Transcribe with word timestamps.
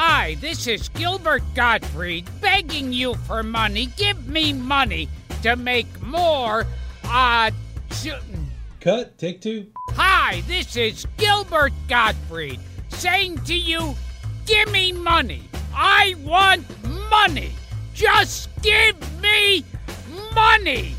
Hi, 0.00 0.36
this 0.36 0.68
is 0.68 0.90
Gilbert 0.90 1.42
Gottfried 1.56 2.24
begging 2.40 2.92
you 2.92 3.14
for 3.26 3.42
money. 3.42 3.86
Give 3.96 4.28
me 4.28 4.52
money 4.52 5.08
to 5.42 5.56
make 5.56 5.88
more. 6.00 6.68
Uh, 7.02 7.50
sh- 7.90 8.10
Cut. 8.80 9.18
Take 9.18 9.40
two. 9.40 9.66
Hi, 9.94 10.40
this 10.46 10.76
is 10.76 11.04
Gilbert 11.16 11.72
Gottfried 11.88 12.60
saying 12.90 13.38
to 13.46 13.56
you, 13.56 13.96
give 14.46 14.70
me 14.70 14.92
money. 14.92 15.42
I 15.74 16.14
want 16.24 16.64
money. 17.10 17.50
Just 17.92 18.50
give 18.62 18.94
me 19.20 19.64
money 20.32 20.94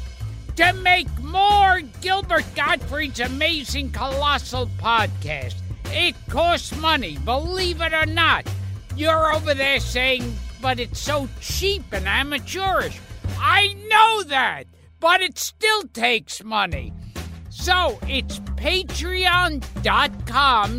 to 0.57 0.73
make 0.73 1.07
more 1.21 1.79
Gilbert 2.01 2.43
Gottfried's 2.53 3.21
amazing 3.21 3.91
colossal 3.91 4.67
podcast. 4.77 5.55
It 5.85 6.15
costs 6.27 6.75
money, 6.75 7.17
believe 7.23 7.79
it 7.79 7.93
or 7.93 8.05
not. 8.05 8.45
You're 8.99 9.33
over 9.33 9.53
there 9.53 9.79
saying, 9.79 10.35
but 10.61 10.77
it's 10.77 10.99
so 10.99 11.29
cheap 11.39 11.83
and 11.93 12.05
amateurish. 12.05 12.99
I 13.39 13.73
know 13.87 14.23
that, 14.23 14.65
but 14.99 15.21
it 15.21 15.39
still 15.39 15.83
takes 15.93 16.43
money. 16.43 16.91
So 17.49 17.97
it's 18.09 18.39
patreon.com 18.39 19.63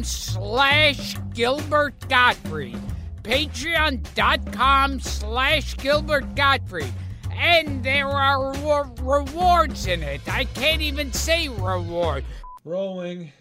slash 0.05 1.17
Gilbert 1.33 1.95
Gottfried. 2.11 2.77
Patreon.com 3.23 5.01
slash 5.01 5.79
Gilbert 5.79 6.35
Gottfried. 6.35 6.93
And 7.33 7.83
there 7.83 8.07
are 8.07 8.53
re- 8.53 8.91
rewards 9.01 9.87
in 9.87 10.03
it. 10.03 10.21
I 10.29 10.45
can't 10.45 10.83
even 10.83 11.11
say 11.15 11.49
reward. 11.49 12.27
Rolling. 12.67 13.33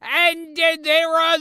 And 0.00 0.58
uh, 0.58 0.76
there 0.82 1.08
are. 1.08 1.38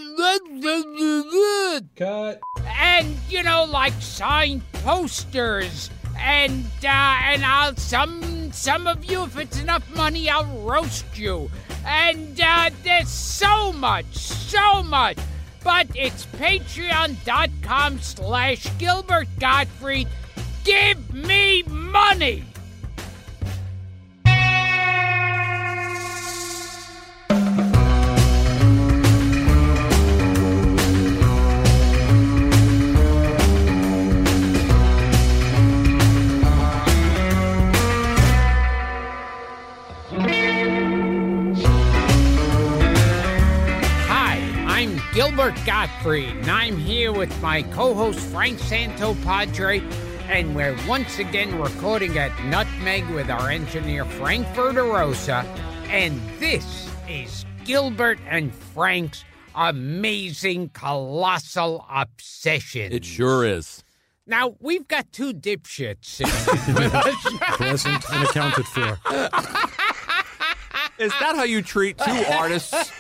Cut. 1.95 2.39
And, 2.65 3.15
you 3.29 3.43
know, 3.43 3.65
like 3.65 3.93
signed 3.93 4.61
posters. 4.71 5.89
And, 6.19 6.65
uh, 6.83 6.87
and 6.87 7.45
I'll, 7.45 7.75
some, 7.75 8.51
some 8.51 8.87
of 8.87 9.05
you, 9.05 9.23
if 9.23 9.37
it's 9.37 9.59
enough 9.59 9.83
money, 9.95 10.29
I'll 10.29 10.45
roast 10.61 11.17
you. 11.17 11.49
And, 11.85 12.39
uh, 12.39 12.69
there's 12.83 13.09
so 13.09 13.71
much, 13.73 14.15
so 14.15 14.83
much. 14.83 15.17
But 15.63 15.87
it's 15.95 16.25
patreon.com 16.25 17.99
slash 17.99 18.67
Gilbert 18.77 19.27
Gottfried. 19.39 20.07
Give 20.63 21.13
me 21.13 21.63
money! 21.63 22.43
I'm 45.47 45.53
Gilbert 45.53 45.65
Gottfried, 45.65 46.35
and 46.35 46.51
I'm 46.51 46.77
here 46.77 47.13
with 47.13 47.41
my 47.41 47.61
co 47.61 47.93
host 47.93 48.19
Frank 48.19 48.59
Santopadre, 48.59 49.81
and 50.27 50.53
we're 50.53 50.75
once 50.85 51.19
again 51.19 51.57
recording 51.57 52.17
at 52.17 52.37
Nutmeg 52.43 53.07
with 53.11 53.29
our 53.29 53.49
engineer 53.49 54.03
Frank 54.03 54.45
Verderosa, 54.47 55.45
and 55.87 56.19
this 56.37 56.91
is 57.07 57.45
Gilbert 57.63 58.19
and 58.27 58.53
Frank's 58.53 59.23
amazing 59.55 60.67
colossal 60.73 61.85
obsession. 61.89 62.91
It 62.91 63.05
sure 63.05 63.45
is. 63.45 63.85
Now, 64.25 64.53
we've 64.59 64.89
got 64.89 65.13
two 65.13 65.31
dipshits 65.31 66.03
sitting 66.03 66.75
with 66.75 66.93
us. 66.93 67.25
present 67.55 68.03
and 68.11 68.27
accounted 68.27 68.65
for. 68.65 68.99
Is 70.99 71.11
that 71.21 71.35
how 71.37 71.43
you 71.43 71.61
treat 71.61 71.97
two 71.99 72.23
artists 72.33 72.91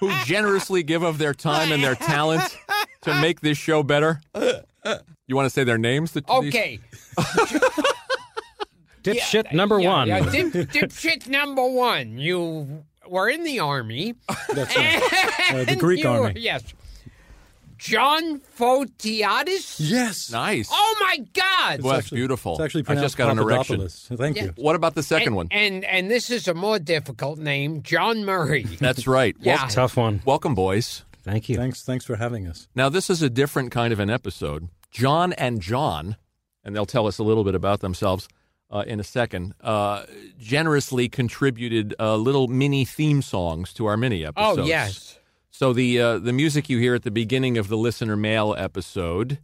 who 0.00 0.10
generously 0.24 0.82
give 0.82 1.02
of 1.02 1.18
their 1.18 1.34
time 1.34 1.72
and 1.72 1.82
their 1.82 1.94
talent 2.14 2.56
to 3.02 3.20
make 3.20 3.40
this 3.40 3.58
show 3.58 3.82
better? 3.82 4.20
You 5.26 5.36
want 5.36 5.46
to 5.46 5.50
say 5.50 5.64
their 5.64 5.78
names? 5.78 6.12
The- 6.12 6.20
these- 6.22 6.48
Okay. 6.54 6.78
Dipshit 9.02 9.52
number 9.52 9.78
Yeah, 9.80 9.88
one. 9.88 10.08
yeah, 10.08 10.20
dip, 10.20 10.52
dipshit 10.70 11.28
number 11.28 11.66
one. 11.66 12.18
You 12.18 12.84
were 13.08 13.28
in 13.28 13.44
the 13.44 13.60
army. 13.60 14.14
That's 14.52 14.76
right. 14.76 15.02
Uh, 15.50 15.64
the 15.64 15.76
Greek 15.76 16.02
You 16.02 16.10
army. 16.10 16.40
Yes. 16.40 16.62
John 17.78 18.40
Fotiadis? 18.58 19.76
Yes. 19.78 20.30
Nice. 20.30 20.68
Oh 20.70 20.96
my 21.00 21.18
God! 21.32 21.80
Well, 21.82 21.94
that's 21.94 22.10
beautiful. 22.10 22.52
It's 22.54 22.60
actually 22.60 22.82
I 22.82 22.84
pronounced 22.84 23.04
just 23.04 23.16
got 23.16 23.30
an 23.30 23.38
erection. 23.38 23.76
Papadopoulos. 23.76 24.08
Thank 24.18 24.36
Yeah. 24.36 24.44
you. 24.44 24.52
What 24.56 24.76
about 24.76 24.94
the 24.94 25.02
second 25.02 25.28
and, 25.28 25.36
one? 25.36 25.48
And 25.50 25.84
and 25.84 26.10
this 26.10 26.30
is 26.30 26.48
a 26.48 26.54
more 26.54 26.78
difficult 26.78 27.38
name, 27.38 27.82
John 27.82 28.24
Murray. 28.24 28.62
That's 28.80 29.06
right. 29.06 29.36
Yeah. 29.40 29.62
Wel- 29.62 29.68
Tough 29.70 29.96
one. 29.96 30.20
welcome, 30.24 30.54
boys. 30.54 31.04
Thank 31.22 31.48
you. 31.48 31.56
Thanks. 31.56 31.82
Thanks 31.82 32.04
for 32.04 32.16
having 32.16 32.46
us. 32.46 32.68
Now, 32.74 32.88
this 32.88 33.10
is 33.10 33.22
a 33.22 33.30
different 33.30 33.70
kind 33.70 33.92
of 33.92 34.00
an 34.00 34.10
episode. 34.10 34.68
John 34.90 35.32
and 35.34 35.60
John, 35.60 36.16
and 36.64 36.74
they'll 36.74 36.86
tell 36.86 37.06
us 37.06 37.18
a 37.18 37.22
little 37.22 37.44
bit 37.44 37.54
about 37.54 37.80
themselves 37.80 38.28
uh, 38.70 38.84
in 38.86 38.98
a 39.00 39.04
second, 39.04 39.54
uh, 39.62 40.04
generously 40.38 41.08
contributed 41.08 41.94
uh, 42.00 42.16
little 42.16 42.48
mini 42.48 42.84
theme 42.84 43.20
songs 43.22 43.72
to 43.74 43.86
our 43.86 43.96
mini 43.96 44.24
episodes. 44.24 44.58
oh 44.58 44.64
yes. 44.64 45.18
So 45.50 45.72
the 45.72 46.00
uh, 46.00 46.18
the 46.18 46.32
music 46.32 46.68
you 46.68 46.78
hear 46.78 46.94
at 46.94 47.02
the 47.02 47.10
beginning 47.10 47.58
of 47.58 47.68
the 47.68 47.76
listener 47.76 48.16
mail 48.16 48.54
episode 48.56 49.38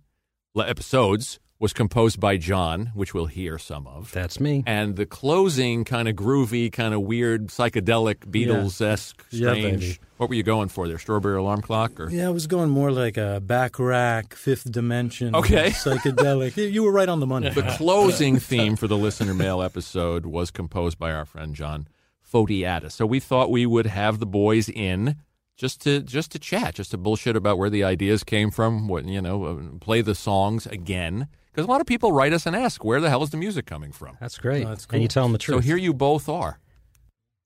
episodes 0.57 1.41
was 1.59 1.73
composed 1.73 2.21
by 2.21 2.37
John, 2.37 2.91
which 2.95 3.15
we'll 3.15 3.27
hear 3.27 3.59
some 3.59 3.87
of. 3.87 4.13
That's 4.13 4.39
me. 4.39 4.63
And 4.67 4.97
the 4.97 5.07
closing, 5.07 5.85
kind 5.85 6.09
of 6.09 6.15
groovy, 6.15 6.71
kind 6.71 6.93
of 6.93 7.03
weird, 7.03 7.47
psychedelic, 7.47 8.17
Beatles 8.27 8.81
esque, 8.85 9.25
Yeah, 9.31 9.51
strange. 9.53 9.81
baby. 9.81 9.99
what 10.19 10.29
were 10.29 10.35
you 10.35 10.43
going 10.43 10.69
for 10.69 10.89
there? 10.89 10.99
Strawberry 10.99 11.37
alarm 11.39 11.63
clock, 11.63 11.99
or 11.99 12.11
Yeah, 12.11 12.27
I 12.27 12.31
was 12.31 12.47
going 12.49 12.71
more 12.71 12.91
like 12.91 13.17
a 13.17 13.41
Bacharach, 13.41 14.35
fifth 14.35 14.71
dimension, 14.71 15.35
Okay. 15.35 15.69
psychedelic. 15.71 16.57
You- 16.57 16.65
you 16.69 16.83
were 16.83 16.93
right 16.93 17.09
on 17.09 17.21
the 17.21 17.27
money. 17.27 17.49
the 17.51 17.63
closing 17.63 18.39
theme 18.39 18.77
for 18.77 18.87
the 18.89 18.99
listener 18.99 19.33
mail 19.33 19.63
episode 19.63 20.27
was 20.27 20.51
composed 20.51 20.99
by 20.99 21.13
our 21.13 21.25
friend 21.25 21.55
John 21.55 21.89
Fotiadis. 22.31 22.93
So 22.93 23.07
we 23.07 23.21
thought 23.21 23.51
we 23.51 23.65
would 23.65 23.87
have 23.87 24.19
the 24.19 24.27
boys 24.27 24.69
in 24.69 25.17
just 25.57 25.81
to 25.83 26.01
just 26.01 26.33
to 26.33 26.39
chat, 26.39 26.75
just 26.75 26.91
to 26.93 26.99
bullshit 26.99 27.37
about 27.37 27.59
where 27.59 27.71
the 27.71 27.85
ideas 27.85 28.25
came 28.25 28.51
from, 28.51 28.89
what 28.89 29.05
you 29.07 29.21
know, 29.23 29.45
uh, 29.45 29.79
play 29.81 30.01
the 30.03 30.15
songs 30.15 30.67
again. 30.67 31.29
Because 31.53 31.67
a 31.67 31.71
lot 31.71 31.81
of 31.81 31.87
people 31.87 32.11
write 32.11 32.33
us 32.33 32.47
and 32.47 32.57
ask, 32.57 32.85
where 32.85 33.01
the 33.01 33.09
hell 33.09 33.23
is 33.23 33.31
the 33.31 33.37
music 33.37 33.65
coming 33.65 33.93
from? 33.93 34.17
That's 34.21 34.39
great. 34.39 34.65
Oh, 34.67 34.71
that's 34.71 34.87
And 34.91 35.01
you 35.03 35.07
cool. 35.09 35.13
tell 35.13 35.23
them 35.25 35.33
the 35.33 35.39
truth. 35.39 35.57
So 35.59 35.61
here 35.61 35.77
you 35.77 35.95
both 35.95 36.29
are. 36.29 36.59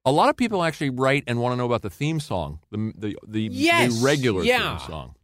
A 0.07 0.13
lot 0.13 0.31
of 0.31 0.37
people 0.39 0.63
actually 0.63 0.89
write 0.89 1.25
and 1.27 1.39
want 1.41 1.53
to 1.53 1.57
know 1.57 1.67
about 1.67 1.83
the 1.83 1.91
theme 1.91 2.19
song, 2.19 2.61
the 2.71 2.93
the 2.97 3.17
the, 3.27 3.49
Yes, 3.53 3.99
the 3.99 4.05
regular 4.05 4.43
yeah. 4.43 4.79
theme 4.79 4.89
song, 4.89 5.15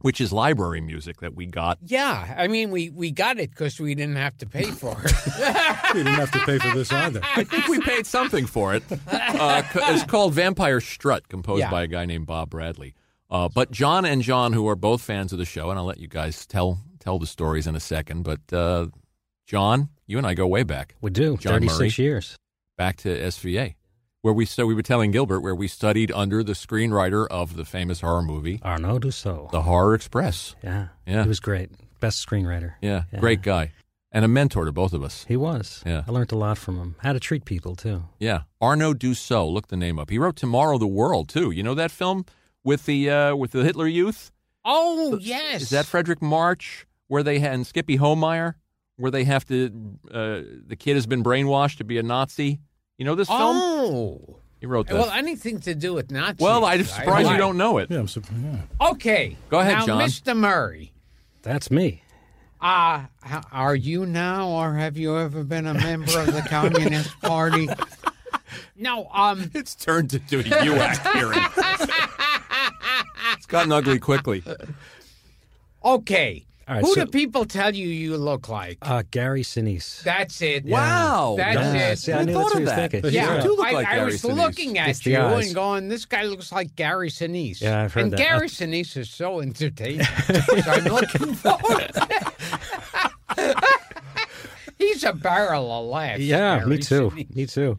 which 0.00 0.20
is 0.20 0.32
library 0.32 0.80
music 0.80 1.20
that 1.20 1.34
we 1.34 1.46
got. 1.46 1.78
Yeah, 1.82 2.34
I 2.36 2.48
mean 2.48 2.70
we 2.70 2.90
we 2.90 3.10
got 3.10 3.38
it 3.38 3.50
because 3.50 3.78
we 3.80 3.94
didn't 3.94 4.16
have 4.16 4.36
to 4.38 4.46
pay 4.46 4.64
for 4.70 4.96
it. 5.04 5.12
we 5.94 6.02
didn't 6.02 6.14
have 6.14 6.30
to 6.32 6.38
pay 6.40 6.58
for 6.58 6.74
this 6.76 6.92
either. 6.92 7.20
I 7.36 7.44
think 7.44 7.68
we 7.68 7.80
paid 7.80 8.06
something 8.06 8.46
for 8.46 8.74
it. 8.74 8.82
Uh, 9.10 9.62
it's 9.74 10.04
called 10.04 10.34
Vampire 10.34 10.80
Strut, 10.80 11.28
composed 11.28 11.60
Yeah. 11.60 11.70
by 11.70 11.82
a 11.82 11.86
guy 11.86 12.04
named 12.06 12.26
Bob 12.26 12.50
Bradley. 12.50 12.94
Uh, 13.30 13.48
but 13.48 13.70
John 13.70 14.04
and 14.04 14.22
John, 14.22 14.52
who 14.52 14.66
are 14.68 14.74
both 14.76 15.02
fans 15.02 15.32
of 15.32 15.38
the 15.38 15.44
show, 15.44 15.70
and 15.70 15.78
I'll 15.78 15.84
let 15.84 15.98
you 15.98 16.08
guys 16.08 16.46
tell 16.46 16.80
tell 16.98 17.18
the 17.18 17.26
stories 17.26 17.66
in 17.66 17.76
a 17.76 17.80
second. 17.80 18.22
But 18.24 18.52
uh, 18.52 18.86
John, 19.46 19.88
you 20.06 20.18
and 20.18 20.26
I 20.26 20.34
go 20.34 20.46
way 20.46 20.62
back, 20.64 20.96
we 21.00 21.10
do. 21.10 21.36
John 21.36 21.60
36 21.60 21.98
years. 21.98 22.36
back 22.76 22.96
to 22.98 23.08
SVA, 23.08 23.74
where 24.22 24.34
we 24.34 24.44
so 24.44 24.66
we 24.66 24.74
were 24.74 24.82
telling 24.82 25.10
Gilbert 25.10 25.40
where 25.40 25.54
we 25.54 25.68
studied 25.68 26.12
under 26.12 26.42
the 26.42 26.52
screenwriter 26.52 27.26
of 27.30 27.56
the 27.56 27.64
famous 27.64 28.00
horror 28.00 28.22
movie, 28.22 28.60
Arnaud 28.62 28.98
d'Usseau. 29.00 29.48
The 29.52 29.62
Horror 29.62 29.94
Express. 29.94 30.56
yeah. 30.62 30.88
Yeah. 31.06 31.22
He 31.22 31.28
was 31.28 31.40
great. 31.40 31.70
Best 32.00 32.26
screenwriter. 32.26 32.74
Yeah, 32.80 33.02
Yeah. 33.12 33.20
great 33.20 33.42
guy, 33.42 33.72
and 34.12 34.24
a 34.24 34.28
mentor 34.28 34.64
to 34.64 34.72
both 34.72 34.92
of 34.92 35.02
us. 35.02 35.24
He 35.28 35.36
was. 35.36 35.82
Yeah. 35.86 36.04
I 36.06 36.10
learned 36.10 36.32
a 36.32 36.36
lot 36.36 36.56
from 36.58 36.76
him. 36.78 36.94
How 37.00 37.12
to 37.12 37.20
treat 37.20 37.44
people, 37.44 37.76
too. 37.76 38.04
Yeah, 38.18 38.42
Arnaud 38.60 38.94
d'Usseau. 38.94 39.46
Look 39.48 39.68
the 39.68 39.76
name 39.76 39.98
up. 39.98 40.10
He 40.10 40.18
wrote 40.18 40.36
Tomorrow 40.36 40.78
the 40.78 40.86
World 40.86 41.28
too. 41.28 41.50
You 41.50 41.62
know 41.62 41.74
that 41.74 41.90
film 41.90 42.24
with 42.64 42.86
the 42.86 43.10
uh, 43.10 43.34
with 43.36 43.52
the 43.52 43.64
Hitler 43.64 43.86
Youth. 43.86 44.32
oh 44.64 45.18
yes. 45.20 45.62
Is 45.62 45.70
that 45.70 45.86
Fredric 45.86 46.20
March 46.22 46.86
where 47.08 47.22
they 47.22 47.38
had 47.38 47.54
and 47.54 47.66
Skippy 47.66 47.96
Homeier 47.98 48.54
where 48.96 49.10
they 49.10 49.24
have 49.24 49.46
to 49.46 49.70
uh, 50.12 50.40
the 50.66 50.76
kid 50.78 50.94
has 50.94 51.06
been 51.06 51.22
brainwashed 51.24 51.78
to 51.78 51.84
be 51.84 51.96
a 51.98 52.02
Nazi. 52.02 52.60
You 53.00 53.06
know 53.06 53.14
this 53.14 53.28
film? 53.28 53.56
Oh. 53.56 54.36
He 54.60 54.66
wrote 54.66 54.88
that. 54.88 54.94
Well, 54.94 55.08
anything 55.10 55.58
to 55.60 55.74
do 55.74 55.94
with 55.94 56.10
Nazis. 56.10 56.38
Well, 56.38 56.66
I'm 56.66 56.84
surprised 56.84 57.30
you 57.30 57.38
don't 57.38 57.56
know 57.56 57.78
it. 57.78 57.90
Yeah, 57.90 58.00
I'm 58.00 58.08
surprised. 58.08 58.42
Yeah. 58.44 58.88
Okay. 58.90 59.38
Go 59.48 59.60
ahead, 59.60 59.78
now, 59.78 59.86
John. 59.86 60.02
Mr. 60.02 60.36
Murray. 60.36 60.92
That's 61.40 61.70
me. 61.70 62.02
Uh, 62.60 63.06
are 63.50 63.74
you 63.74 64.04
now, 64.04 64.48
or 64.50 64.74
have 64.74 64.98
you 64.98 65.16
ever 65.16 65.44
been 65.44 65.66
a 65.66 65.72
member 65.72 66.18
of 66.20 66.26
the 66.26 66.42
Communist 66.42 67.18
Party? 67.22 67.70
No, 68.76 69.08
um, 69.14 69.50
It's 69.54 69.74
turned 69.74 70.12
into 70.12 70.40
a 70.40 70.42
HUAC 70.42 71.12
hearing. 71.14 71.40
It's 73.32 73.46
gotten 73.46 73.72
ugly 73.72 73.98
quickly. 73.98 74.44
Okay. 75.82 76.44
All 76.70 76.76
right, 76.76 76.84
Who 76.84 76.94
so- 76.94 77.04
do 77.04 77.10
people 77.10 77.44
tell 77.46 77.74
you 77.74 77.88
you 77.88 78.16
look 78.16 78.48
like? 78.48 78.78
Uh, 78.80 79.02
Gary 79.10 79.42
Sinise. 79.42 80.04
That's 80.04 80.40
it. 80.40 80.64
Wow. 80.66 81.34
That's 81.36 81.56
Yeah, 81.58 81.88
it. 81.90 81.98
see, 81.98 82.12
I 82.12 82.18
Who 82.20 82.26
knew 82.26 82.32
thought 82.34 82.42
that's 82.44 82.54
of 82.54 82.60
what 82.60 82.76
that? 82.76 82.90
thinking. 82.92 83.12
Yeah. 83.12 83.24
Yeah, 83.24 83.36
You 83.38 83.42
do 83.42 83.56
look 83.56 83.66
I, 83.66 83.72
like 83.72 83.88
I 83.88 83.94
Gary 83.96 84.04
was 84.12 84.22
Sinise. 84.22 84.36
looking 84.36 84.78
at 84.78 84.96
the 84.98 85.10
you 85.10 85.16
and 85.18 85.52
going, 85.54 85.88
"This 85.88 86.04
guy 86.04 86.22
looks 86.22 86.52
like 86.52 86.76
Gary 86.76 87.10
Sinise." 87.10 87.60
Yeah, 87.60 87.82
I've 87.82 87.92
heard 87.92 88.04
and 88.04 88.12
that. 88.12 88.18
Gary 88.18 88.46
Sinise 88.48 88.96
is 88.96 89.10
so 89.10 89.40
entertaining. 89.40 90.04
so 90.04 90.40
I'm 90.70 90.84
looking 90.84 91.34
forward. 91.42 91.90
to 93.36 93.56
He's 94.78 95.04
a 95.04 95.12
barrel 95.12 95.70
of 95.72 95.86
laughs. 95.86 96.20
Yeah, 96.20 96.58
Gary 96.60 96.70
me 96.70 96.78
too. 96.78 97.10
Sinise. 97.10 97.34
Me 97.36 97.46
too. 97.46 97.76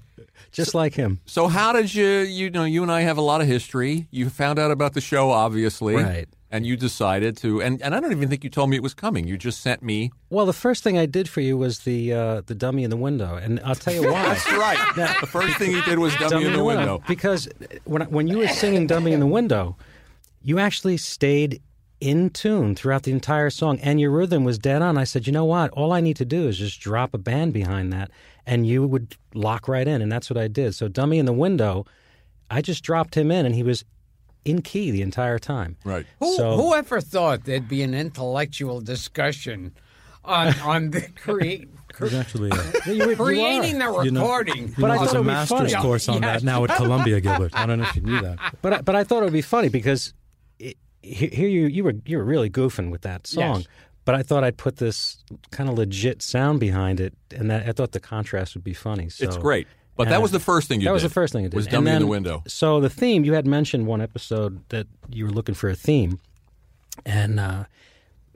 Just 0.52 0.76
like 0.76 0.94
him. 0.94 1.20
So 1.26 1.48
how 1.48 1.72
did 1.72 1.94
you? 1.96 2.06
You 2.20 2.50
know, 2.50 2.66
you 2.66 2.84
and 2.84 2.92
I 2.92 3.02
have 3.02 3.18
a 3.18 3.22
lot 3.22 3.40
of 3.42 3.48
history. 3.48 4.08
You 4.12 4.30
found 4.30 4.60
out 4.60 4.70
about 4.70 4.94
the 4.94 5.02
show, 5.02 5.30
obviously, 5.32 5.96
Right. 5.96 6.28
And 6.53 6.65
you 6.65 6.75
decided 6.75 7.38
to, 7.38 7.62
and, 7.62 7.81
and 7.81 7.95
I 7.95 8.01
don't 8.01 8.12
even 8.12 8.27
think 8.27 8.44
you 8.44 8.50
told 8.50 8.69
me 8.69 8.75
it 8.75 8.83
was 8.83 8.94
coming. 8.94 9.25
You 9.25 9.38
just 9.38 9.62
sent 9.62 9.81
me. 9.81 10.12
Well, 10.30 10.45
the 10.45 10.51
first 10.51 10.83
thing 10.83 10.98
I 10.98 11.06
did 11.06 11.30
for 11.30 11.39
you 11.39 11.57
was 11.57 11.80
the 11.80 12.12
uh, 12.13 12.42
the 12.45 12.53
dummy 12.53 12.83
in 12.83 12.89
the 12.89 12.98
window, 12.98 13.36
and 13.36 13.62
I'll 13.63 13.74
tell 13.74 13.94
you 13.94 14.12
why. 14.12 14.21
That's 14.21 14.51
right. 14.51 14.95
the 15.21 15.27
first 15.27 15.57
thing 15.57 15.71
you 15.71 15.81
did 15.83 15.98
was 15.98 16.13
dummy, 16.18 16.45
in 16.45 16.53
the 16.53 16.63
window. 16.63 17.01
Because 17.07 17.48
when 17.86 18.01
when 18.09 18.27
you 18.27 18.39
were 18.39 18.50
singing 18.50 18.86
"Dummy 18.86 19.13
in 19.13 19.21
the 19.21 19.27
Window," 19.27 19.77
you 20.44 20.59
actually 20.59 20.98
stayed 20.98 21.62
in 22.01 22.31
tune 22.31 22.75
throughout 22.75 23.03
the 23.03 23.12
entire 23.12 23.50
song, 23.50 23.80
and 23.80 24.01
your 24.01 24.12
rhythm 24.12 24.44
was 24.44 24.57
dead 24.57 24.81
on. 24.81 24.98
I 24.98 25.03
said, 25.06 25.27
you 25.27 25.31
know 25.31 25.45
what? 25.45 25.69
All 25.71 25.94
I 25.94 26.01
need 26.01 26.18
to 26.18 26.25
do 26.25 26.48
is 26.48 26.57
just 26.57 26.81
drop 26.81 27.13
a 27.13 27.19
band 27.19 27.53
behind 27.53 27.94
that, 27.94 28.09
and 28.45 28.65
you 28.65 28.86
would 28.88 29.15
lock 29.36 29.68
right 29.68 29.88
in, 29.88 30.01
and 30.01 30.12
that's 30.12 30.30
what 30.30 30.38
I 30.38 30.50
did. 30.50 30.75
So 30.75 30.89
"Dummy 30.89 31.18
in 31.18 31.25
the 31.25 31.33
Window," 31.33 31.86
I 32.50 32.62
just 32.62 32.83
dropped 32.83 33.15
him 33.15 33.31
in, 33.31 33.45
and 33.45 33.56
he 33.56 33.63
was 33.63 33.86
in 34.46 34.62
key 34.62 34.92
the 34.92 35.02
entire 35.02 35.40
time. 35.40 35.78
Right. 35.84 36.06
Who, 36.20 36.36
So- 36.36 36.56
whoever 36.58 37.02
thought 37.02 37.46
there'd 37.46 37.68
be 37.68 37.84
an 37.84 37.94
intellectual 37.94 38.82
discussion 38.82 39.74
on 40.24 40.58
on 40.62 40.92
the 40.92 41.02
create 41.16 41.68
It 42.00 42.14
actually 42.14 42.52
a, 42.52 42.94
You 42.94 43.06
were- 43.06 43.10
you 43.12 43.16
creating 43.16 43.82
are. 43.82 43.92
the 44.00 44.06
You 44.06 44.12
know- 44.12 44.22
recording? 44.22 44.68
you 44.70 44.74
But 44.78 44.88
know, 44.88 44.94
I 44.94 44.98
there's 44.98 45.10
thought 45.12 45.16
a 45.16 45.16
it 45.16 45.20
would 45.20 45.24
be 45.24 45.28
master's 45.28 45.72
funny. 45.74 45.84
course 45.84 46.10
on 46.10 46.22
Yes. 46.22 46.42
that 46.42 46.46
now 46.46 46.64
at 46.64 46.70
Columbia, 46.76 47.22
Gilbert. 47.22 47.52
I 47.56 47.66
don't 47.66 47.80
know 47.80 47.86
if 47.86 47.96
you 47.96 48.02
knew 48.04 48.22
that. 48.22 48.38
But 48.62 48.74
I, 48.74 48.82
but 48.82 48.96
I 48.96 49.04
thought 49.04 49.22
it 49.22 49.26
would 49.26 49.34
be 49.34 49.42
funny 49.42 49.70
because 49.70 50.14
it, 50.60 50.78
here 51.02 51.50
you 51.50 51.68
you 51.68 51.84
were 51.84 51.94
you 52.06 52.18
were 52.18 52.24
really 52.24 52.50
goofing 52.50 52.92
with 52.92 53.02
that 53.02 53.26
song. 53.28 53.58
Yes. 53.58 53.68
But 54.06 54.16
I 54.16 54.24
thought 54.24 54.44
I'd 54.44 54.58
put 54.58 54.78
this 54.78 55.24
kind 55.52 55.70
of 55.70 55.78
legit 55.78 56.24
sound 56.24 56.60
behind 56.60 57.00
it, 57.00 57.14
and 57.36 57.52
that 57.52 57.68
I 57.68 57.72
thought 57.72 57.92
the 57.92 58.00
contrast 58.00 58.56
would 58.56 58.64
be 58.64 58.74
funny. 58.74 59.10
So 59.10 59.26
It's 59.26 59.38
great. 59.38 59.68
But 59.96 60.10
that 60.10 60.22
was 60.22 60.32
the 60.32 60.40
first 60.40 60.68
thing 60.68 60.80
you 60.82 60.86
that 60.86 60.90
did. 60.92 60.94
was 60.94 61.04
the 61.04 61.10
first 61.10 61.34
thing 61.34 61.46
I 61.46 61.50
did. 61.50 61.56
Was 61.56 61.68
dummy 61.68 61.92
in 61.92 62.00
the 62.00 62.08
window. 62.08 62.44
So 62.48 62.80
the 62.80 62.90
theme 62.90 63.24
you 63.26 63.34
had 63.34 63.46
mentioned 63.46 63.86
one 63.86 64.02
episode 64.02 64.68
that 64.70 64.88
you 65.10 65.26
were 65.26 65.32
looking 65.32 65.54
for 65.56 65.70
a 65.70 65.76
theme, 65.76 66.20
and 67.06 67.40
uh, 67.40 67.64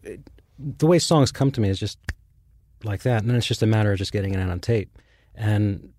it- 0.04 0.22
the 0.58 0.86
way 0.88 1.00
songs 1.00 1.32
come 1.34 1.52
to 1.52 1.60
me 1.60 1.70
is 1.70 1.80
just 1.80 1.98
like 2.84 3.02
that, 3.04 3.22
and 3.22 3.30
then 3.30 3.36
it's 3.38 3.48
just 3.48 3.62
a 3.64 3.66
matter 3.68 3.92
of 3.92 3.98
just 3.98 4.12
getting 4.14 4.34
it 4.34 4.40
out 4.40 4.50
on 4.50 4.60
tape. 4.60 4.90
And 5.36 5.92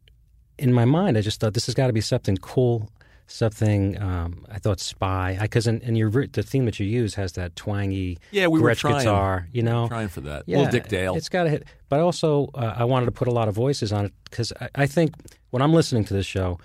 in 0.59 0.73
my 0.73 0.85
mind, 0.87 1.19
I 1.19 1.21
just 1.21 1.41
thought 1.41 1.53
this 1.53 1.67
has 1.67 1.75
got 1.75 1.89
to 1.89 1.93
be 1.93 2.01
something 2.01 2.37
cool, 2.39 2.89
something. 3.27 4.01
Um, 4.01 4.47
I 4.51 4.59
thought 4.59 4.81
spy, 4.81 5.37
because 5.41 5.67
in, 5.67 5.81
in 5.83 5.95
your 5.97 6.11
the 6.29 6.43
theme 6.43 6.65
that 6.65 6.81
you 6.81 6.87
use 6.87 7.15
has 7.17 7.33
that 7.33 7.55
twangy 7.57 8.19
Yeah, 8.31 8.47
we 8.47 8.61
were 8.61 8.71
Gretsch 8.71 8.79
trying. 8.79 8.99
guitar, 9.01 9.49
you 9.53 9.63
know. 9.63 9.89
Trying 9.89 10.09
for 10.09 10.23
that. 10.23 10.49
Little 10.49 10.67
Dick 10.69 10.89
Dale. 10.89 11.15
It's 11.17 11.29
got 11.29 11.43
to 11.43 11.51
hit. 11.51 11.65
But 11.91 12.01
also, 12.01 12.49
uh, 12.55 12.75
I 12.79 12.85
wanted 12.85 13.07
to 13.07 13.13
put 13.13 13.29
a 13.29 13.33
lot 13.33 13.49
of 13.49 13.55
voices 13.55 13.93
on 13.93 14.07
it 14.07 14.13
because 14.25 14.53
I, 14.59 14.69
I 14.75 14.87
think 14.87 15.13
when 15.57 15.63
I'm 15.63 15.73
listening 15.73 16.05
to 16.05 16.13
this 16.13 16.27
show, 16.27 16.59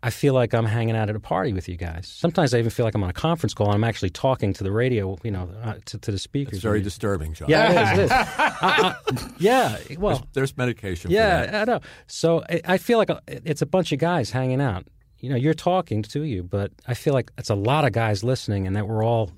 I 0.00 0.10
feel 0.10 0.32
like 0.32 0.54
I'm 0.54 0.64
hanging 0.64 0.94
out 0.96 1.10
at 1.10 1.16
a 1.16 1.20
party 1.20 1.52
with 1.52 1.68
you 1.68 1.76
guys. 1.76 2.06
Sometimes 2.06 2.54
I 2.54 2.58
even 2.60 2.70
feel 2.70 2.84
like 2.86 2.94
I'm 2.94 3.02
on 3.02 3.10
a 3.10 3.12
conference 3.12 3.52
call 3.52 3.66
and 3.66 3.74
I'm 3.74 3.82
actually 3.82 4.10
talking 4.10 4.52
to 4.52 4.62
the 4.62 4.70
radio, 4.70 5.16
you 5.24 5.32
know, 5.32 5.50
uh, 5.60 5.74
to, 5.86 5.98
to 5.98 6.12
the 6.12 6.18
speakers. 6.18 6.54
It's 6.54 6.62
very 6.62 6.80
disturbing, 6.82 7.34
John. 7.34 7.48
yeah, 7.48 7.92
it 7.94 7.98
is. 7.98 7.98
It 7.98 8.04
is. 8.04 8.10
Uh, 8.62 8.94
uh, 9.08 9.14
yeah. 9.38 9.76
Well, 9.98 10.24
There's 10.34 10.56
medication 10.56 11.10
for 11.10 11.16
that. 11.16 11.48
yeah, 11.52 11.62
I 11.62 11.64
know. 11.64 11.80
So 12.06 12.44
I, 12.48 12.60
I 12.64 12.78
feel 12.78 12.98
like 12.98 13.10
a- 13.10 13.20
it's 13.26 13.60
a 13.60 13.66
bunch 13.66 13.90
of 13.90 13.98
guys 13.98 14.30
hanging 14.30 14.60
out. 14.60 14.86
You 15.18 15.30
know, 15.30 15.36
you're 15.36 15.52
talking 15.52 16.02
to 16.04 16.22
you, 16.22 16.44
but 16.44 16.70
I 16.86 16.94
feel 16.94 17.12
like 17.12 17.32
it's 17.38 17.50
a 17.50 17.56
lot 17.56 17.84
of 17.84 17.90
guys 17.92 18.22
listening, 18.22 18.68
and 18.68 18.76
that 18.76 18.86
we're 18.86 19.04
all 19.04 19.32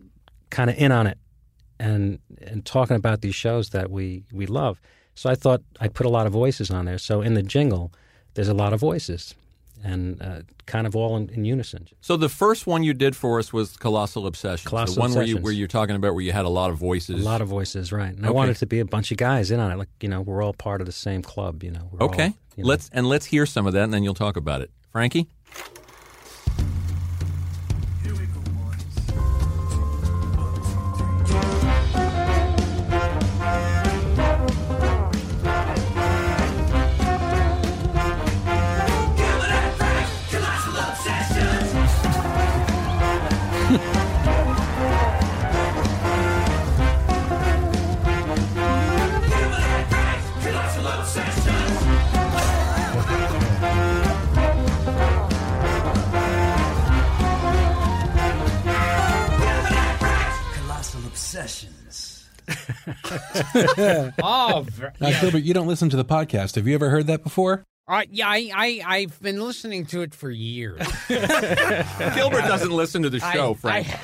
kind 0.51 0.69
of 0.69 0.77
in 0.77 0.93
on 0.93 1.07
it 1.07 1.17
and 1.81 2.19
and 2.43 2.67
talking 2.67 2.97
about 2.97 3.23
these 3.23 3.35
shows 3.35 3.71
that 3.71 3.91
we 3.91 4.25
we 4.31 4.45
love. 4.45 4.79
So 5.15 5.31
I 5.31 5.35
thought 5.37 5.63
I'd 5.81 5.95
put 5.95 6.05
a 6.05 6.11
lot 6.11 6.27
of 6.27 6.33
voices 6.35 6.71
on 6.71 6.85
there. 6.85 6.99
So 6.99 7.23
in 7.23 7.33
the 7.33 7.43
jingle, 7.43 7.91
there's 8.35 8.49
a 8.49 8.55
lot 8.55 8.73
of 8.73 8.81
voices, 8.81 9.35
and 9.83 10.21
uh, 10.21 10.41
kind 10.67 10.87
of 10.87 10.95
all 10.95 11.17
in, 11.17 11.29
in 11.31 11.45
unison. 11.45 11.89
So 12.01 12.17
the 12.17 12.29
first 12.29 12.67
one 12.67 12.83
you 12.83 12.95
did 12.95 13.17
for 13.17 13.39
us 13.39 13.53
was 13.53 13.77
Colossal 13.77 14.27
Obsession. 14.27 14.69
Colossal 14.69 14.95
the 14.95 15.01
one 15.01 15.15
where 15.15 15.25
you 15.25 15.39
where 15.39 15.53
you're 15.53 15.69
talking 15.69 15.97
about 15.97 16.15
where 16.15 16.23
you 16.23 16.33
had 16.33 16.45
a 16.45 16.51
lot 16.51 16.71
of 16.71 16.77
voices. 16.77 17.21
A 17.21 17.25
lot 17.25 17.41
of 17.41 17.49
voices, 17.49 17.93
right? 17.93 18.15
And 18.15 18.27
I 18.27 18.31
wanted 18.31 18.57
to 18.57 18.67
be 18.67 18.81
a 18.81 18.85
bunch 18.85 19.11
of 19.11 19.17
guys 19.17 19.51
in 19.51 19.61
on 19.61 19.71
it. 19.73 19.77
Like 19.77 19.89
you 20.01 20.09
know, 20.09 20.21
we're 20.21 20.43
all 20.43 20.53
part 20.53 20.81
of 20.81 20.87
the 20.87 20.93
same 20.93 21.23
club. 21.23 21.63
You 21.63 21.73
know. 21.73 21.91
Okay. 22.01 22.25
all, 22.25 22.35
you 22.57 22.65
know. 22.65 22.69
Let's 22.69 22.91
and 22.93 23.09
let's 23.09 23.27
hear 23.27 23.47
some 23.47 23.67
of 23.67 23.73
that 23.73 23.85
and 23.85 23.95
then 23.95 24.03
you'll 24.03 24.15
talk 24.15 24.37
about 24.37 24.61
it. 24.61 24.71
Frankie? 24.91 25.29
Colossal 61.45 61.69
Obsessions. 61.85 62.31
Oh, 64.23 64.67
ver- 64.71 64.93
Now, 65.01 65.21
Gilbert, 65.21 65.43
you 65.45 65.55
don't 65.55 65.67
listen 65.67 65.89
to 65.91 65.97
the 65.97 66.05
podcast. 66.05 66.57
Have 66.57 66.67
you 66.67 66.75
ever 66.75 66.91
heard 66.91 67.07
that 67.07 67.23
before? 67.23 67.65
uh, 67.87 68.03
yeah, 68.11 68.29
I, 68.29 68.51
I, 68.55 68.83
I've 68.87 69.21
been 69.21 69.41
listening 69.41 69.85
to 69.87 70.01
it 70.03 70.15
for 70.15 70.31
years. 70.31 70.79
Gilbert 71.09 72.43
doesn't 72.43 72.71
listen 72.71 73.03
to 73.03 73.11
the 73.11 73.21
show, 73.21 73.51
I, 73.53 73.55
Frank. 73.55 73.87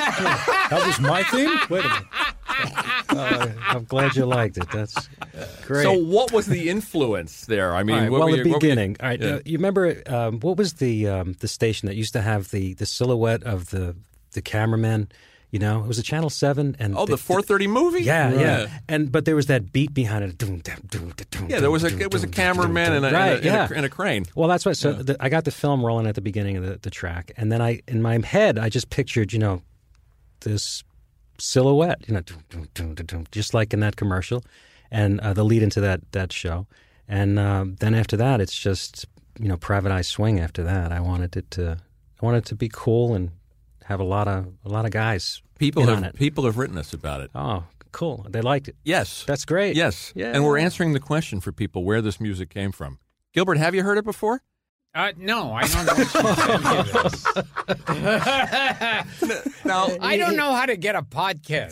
That 0.70 0.82
was 0.86 1.00
my 1.00 1.22
theme? 1.24 1.50
Wait 1.68 1.84
a 1.84 1.88
minute. 1.88 2.04
Uh, 3.08 3.48
I'm 3.68 3.84
glad 3.84 4.14
you 4.16 4.24
liked 4.26 4.56
it. 4.58 4.70
That's 4.70 5.08
great. 5.66 5.82
so 5.84 5.92
what 5.92 6.30
was 6.32 6.46
the 6.46 6.68
influence 6.68 7.46
there? 7.46 7.74
I 7.74 7.82
mean, 7.82 7.96
All 7.96 8.02
right, 8.02 8.10
what 8.10 8.20
well, 8.20 8.28
were 8.30 8.36
the 8.36 8.44
you- 8.44 8.52
what 8.52 8.62
you- 8.62 8.68
beginning. 8.68 8.96
All 9.00 9.08
right, 9.08 9.20
Yeah. 9.20 9.28
uh, 9.36 9.40
you 9.44 9.56
remember 9.58 10.02
um, 10.06 10.40
what 10.40 10.56
was 10.58 10.74
the 10.74 11.08
um, 11.08 11.34
the 11.40 11.48
station 11.48 11.86
that 11.88 11.96
used 11.96 12.12
to 12.12 12.20
have 12.22 12.50
the 12.50 12.74
the 12.74 12.86
silhouette 12.86 13.42
of 13.44 13.70
the 13.70 13.96
the 14.32 14.42
cameraman? 14.42 15.08
You 15.50 15.58
know, 15.58 15.80
it 15.82 15.88
was 15.88 15.98
a 15.98 16.02
Channel 16.02 16.30
Seven, 16.30 16.76
and 16.78 16.96
Oh, 16.96 17.06
the 17.06 17.16
430 17.16 17.66
movie? 17.66 18.02
Yeah, 18.04 18.30
Right. 18.30 18.40
yeah, 18.40 18.78
and 18.88 19.10
but 19.10 19.24
there 19.24 19.34
was 19.34 19.46
that 19.46 19.72
beat 19.72 19.92
behind 19.92 20.22
it. 20.24 20.38
Doom, 20.38 20.60
doom, 20.60 20.76
doom, 20.88 21.12
doom, 21.30 21.50
Yeah, 21.50 21.58
there 21.58 21.72
was 21.72 21.82
a 21.82 21.88
it 21.98 22.12
was 22.12 22.22
a 22.22 22.28
cameraman 22.28 22.92
and 22.92 23.04
a, 23.04 23.10
right, 23.10 23.32
and, 23.32 23.32
a, 23.32 23.34
and, 23.36 23.44
yeah. 23.44 23.68
a, 23.68 23.76
and 23.76 23.84
a 23.86 23.88
crane. 23.88 24.26
Well, 24.36 24.48
that's 24.48 24.64
what. 24.64 24.76
So 24.76 24.92
the, 24.92 25.16
I 25.18 25.28
got 25.28 25.44
the 25.44 25.50
film 25.50 25.84
rolling 25.84 26.06
at 26.06 26.14
the 26.14 26.20
beginning 26.20 26.56
of 26.56 26.64
the, 26.64 26.78
the 26.80 26.90
track, 26.90 27.32
and 27.36 27.50
then 27.50 27.60
I, 27.60 27.80
in 27.88 28.00
my 28.00 28.18
head, 28.24 28.58
I 28.58 28.68
just 28.68 28.90
pictured, 28.90 29.32
you 29.32 29.40
know, 29.40 29.62
this 30.42 30.84
silhouette, 31.38 32.04
you 32.06 32.14
know, 32.14 32.22
just 33.32 33.52
like 33.54 33.72
in 33.74 33.80
that 33.80 33.96
commercial, 33.96 34.44
and 34.90 35.20
uh, 35.20 35.32
the 35.32 35.44
lead 35.44 35.62
into 35.64 35.80
that 35.80 36.00
that 36.12 36.32
show, 36.32 36.66
and 37.08 37.38
um, 37.40 37.76
then 37.80 37.94
after 37.94 38.16
that, 38.16 38.40
it's 38.40 38.56
just 38.56 39.06
you 39.38 39.48
know, 39.48 39.56
Private 39.56 39.90
Eye 39.90 40.02
Swing. 40.02 40.38
After 40.38 40.62
that, 40.62 40.92
I 40.92 41.00
wanted 41.00 41.36
it 41.36 41.50
to, 41.52 41.78
I 42.22 42.24
wanted 42.24 42.38
it 42.38 42.44
to 42.46 42.54
be 42.54 42.68
cool 42.72 43.14
and 43.14 43.30
have 43.90 44.00
a 44.00 44.04
lot 44.04 44.28
of 44.28 44.46
a 44.64 44.68
lot 44.68 44.84
of 44.84 44.92
guys 44.92 45.42
People 45.58 45.82
in 45.82 45.88
have 45.88 45.98
on 45.98 46.04
it. 46.04 46.14
people 46.14 46.44
have 46.44 46.56
written 46.56 46.78
us 46.78 46.92
about 46.94 47.20
it. 47.20 47.30
Oh, 47.34 47.64
cool! 47.92 48.24
They 48.30 48.40
liked 48.40 48.68
it. 48.68 48.76
Yes. 48.84 49.24
That's 49.26 49.44
great. 49.44 49.74
Yes. 49.76 50.12
Yeah. 50.14 50.32
And 50.32 50.44
we're 50.44 50.58
answering 50.58 50.92
the 50.92 51.00
question 51.00 51.40
for 51.40 51.50
people 51.52 51.82
where 51.84 52.00
this 52.00 52.20
music 52.20 52.48
came 52.50 52.70
from. 52.72 52.98
Gilbert, 53.34 53.58
have 53.58 53.74
you 53.74 53.82
heard 53.82 53.98
it 53.98 54.04
before? 54.04 54.42
Uh, 54.94 55.12
no, 55.16 55.52
I 55.52 55.66
don't 55.68 55.86
know. 55.86 55.94
No. 59.64 59.96
I 60.00 60.16
don't 60.16 60.36
know 60.36 60.52
how 60.52 60.66
to 60.66 60.76
get 60.76 60.94
a 60.96 61.02
podcast. 61.02 61.70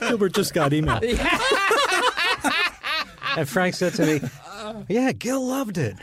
Gilbert 0.00 0.34
just 0.34 0.52
got 0.52 0.72
email. 0.72 1.00
And 3.36 3.48
Frank 3.48 3.74
said 3.74 3.94
to 3.94 4.04
me, 4.06 4.20
"Yeah, 4.88 5.12
Gil 5.12 5.46
loved 5.46 5.78
it." 5.78 5.96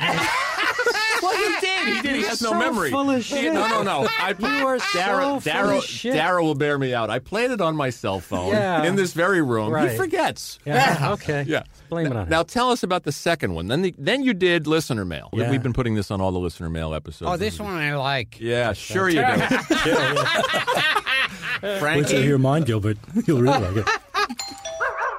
Well, 1.28 1.52
you 1.52 1.62
did. 1.62 1.88
He 1.96 2.02
did. 2.02 2.16
He 2.18 2.24
has 2.24 2.42
no 2.42 2.54
memory. 2.54 2.92
full 2.92 3.10
of 3.10 3.18
He- 3.18 3.22
shit. 3.24 3.54
No, 3.54 3.68
no, 3.68 3.84
no. 4.02 4.08
I, 4.20 4.34
You 4.40 4.68
are 4.68 4.80
so 4.80 5.00
Darryl, 5.00 5.42
full 5.42 5.52
Darryl, 5.52 5.78
of 5.80 5.84
shit. 5.84 6.14
Darryl 6.16 6.44
will 6.44 6.56
bear 6.56 6.78
me 6.78 6.94
out. 6.94 7.10
I 7.10 7.20
played 7.20 7.52
it 7.52 7.62
on 7.62 7.76
my 7.76 7.90
cell 7.90 8.20
phone 8.20 8.52
Yeah. 8.54 8.84
in 8.84 8.96
this 8.96 9.14
very 9.14 9.42
room. 9.42 9.76
He 9.90 9.96
forgets. 9.96 10.60
Yeah. 10.66 11.12
Okay. 11.14 11.44
Yeah. 11.48 11.64
Blame 11.90 12.08
it 12.08 12.10
now, 12.10 12.16
on 12.18 12.24
him. 12.24 12.30
Now 12.30 12.44
tell 12.44 12.70
us 12.72 12.84
about 12.84 13.04
the 13.04 13.12
second 13.12 13.54
one. 13.54 13.68
Then, 13.68 13.82
the, 13.82 13.94
then 13.98 14.24
you 14.24 14.34
did 14.34 14.68
listener 14.68 15.06
mail. 15.06 15.30
Yeah. 15.34 15.50
We've 15.52 15.64
been 15.64 15.74
putting 15.74 15.96
this 15.96 16.12
on 16.12 16.22
all 16.22 16.32
the 16.32 16.40
listener 16.40 16.70
mail 16.70 16.94
episodes. 16.94 17.32
Oh, 17.32 17.38
this 17.38 17.60
one 17.60 17.74
I 17.74 17.96
like. 17.96 18.40
Yeah, 18.40 18.74
sure 18.74 19.10
you 19.10 19.22
do. 19.22 19.22
Wait 21.64 21.80
Frankie, 21.80 22.10
till 22.10 22.20
you 22.20 22.26
hear 22.28 22.38
mine, 22.38 22.64
Gilbert. 22.64 22.98
You'll 23.26 23.42
really 23.42 23.60
like 23.60 23.86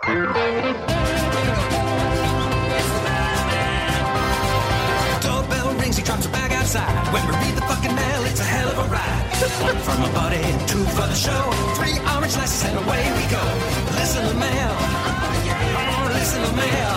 it. 0.09 0.98
From 9.89 10.05
a 10.05 10.13
buddy, 10.13 10.43
two 10.67 10.85
for 10.97 11.07
the 11.09 11.15
show. 11.15 11.43
Three 11.77 11.97
orange 12.15 12.33
slices, 12.33 12.65
and 12.69 12.79
away 12.79 13.03
we 13.17 13.25
go. 13.31 13.43
Listen 13.97 14.23
to 14.29 14.35
mail. 14.35 14.73
Oh, 15.81 16.11
listen 16.13 16.41
to 16.43 16.53
mail. 16.57 16.95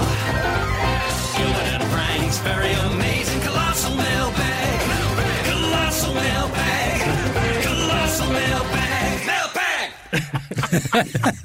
Gilbert 1.38 1.70
and 1.76 1.84
Frank's 1.92 2.38
very 2.40 2.72
amazing 2.92 3.40
colossal 3.42 3.96
mailbag. 3.96 4.80
Colossal 5.50 6.14
mailbag. 6.14 7.64
Colossal 7.64 8.28
mailbag. 8.34 9.26
Mailbag! 9.32 9.88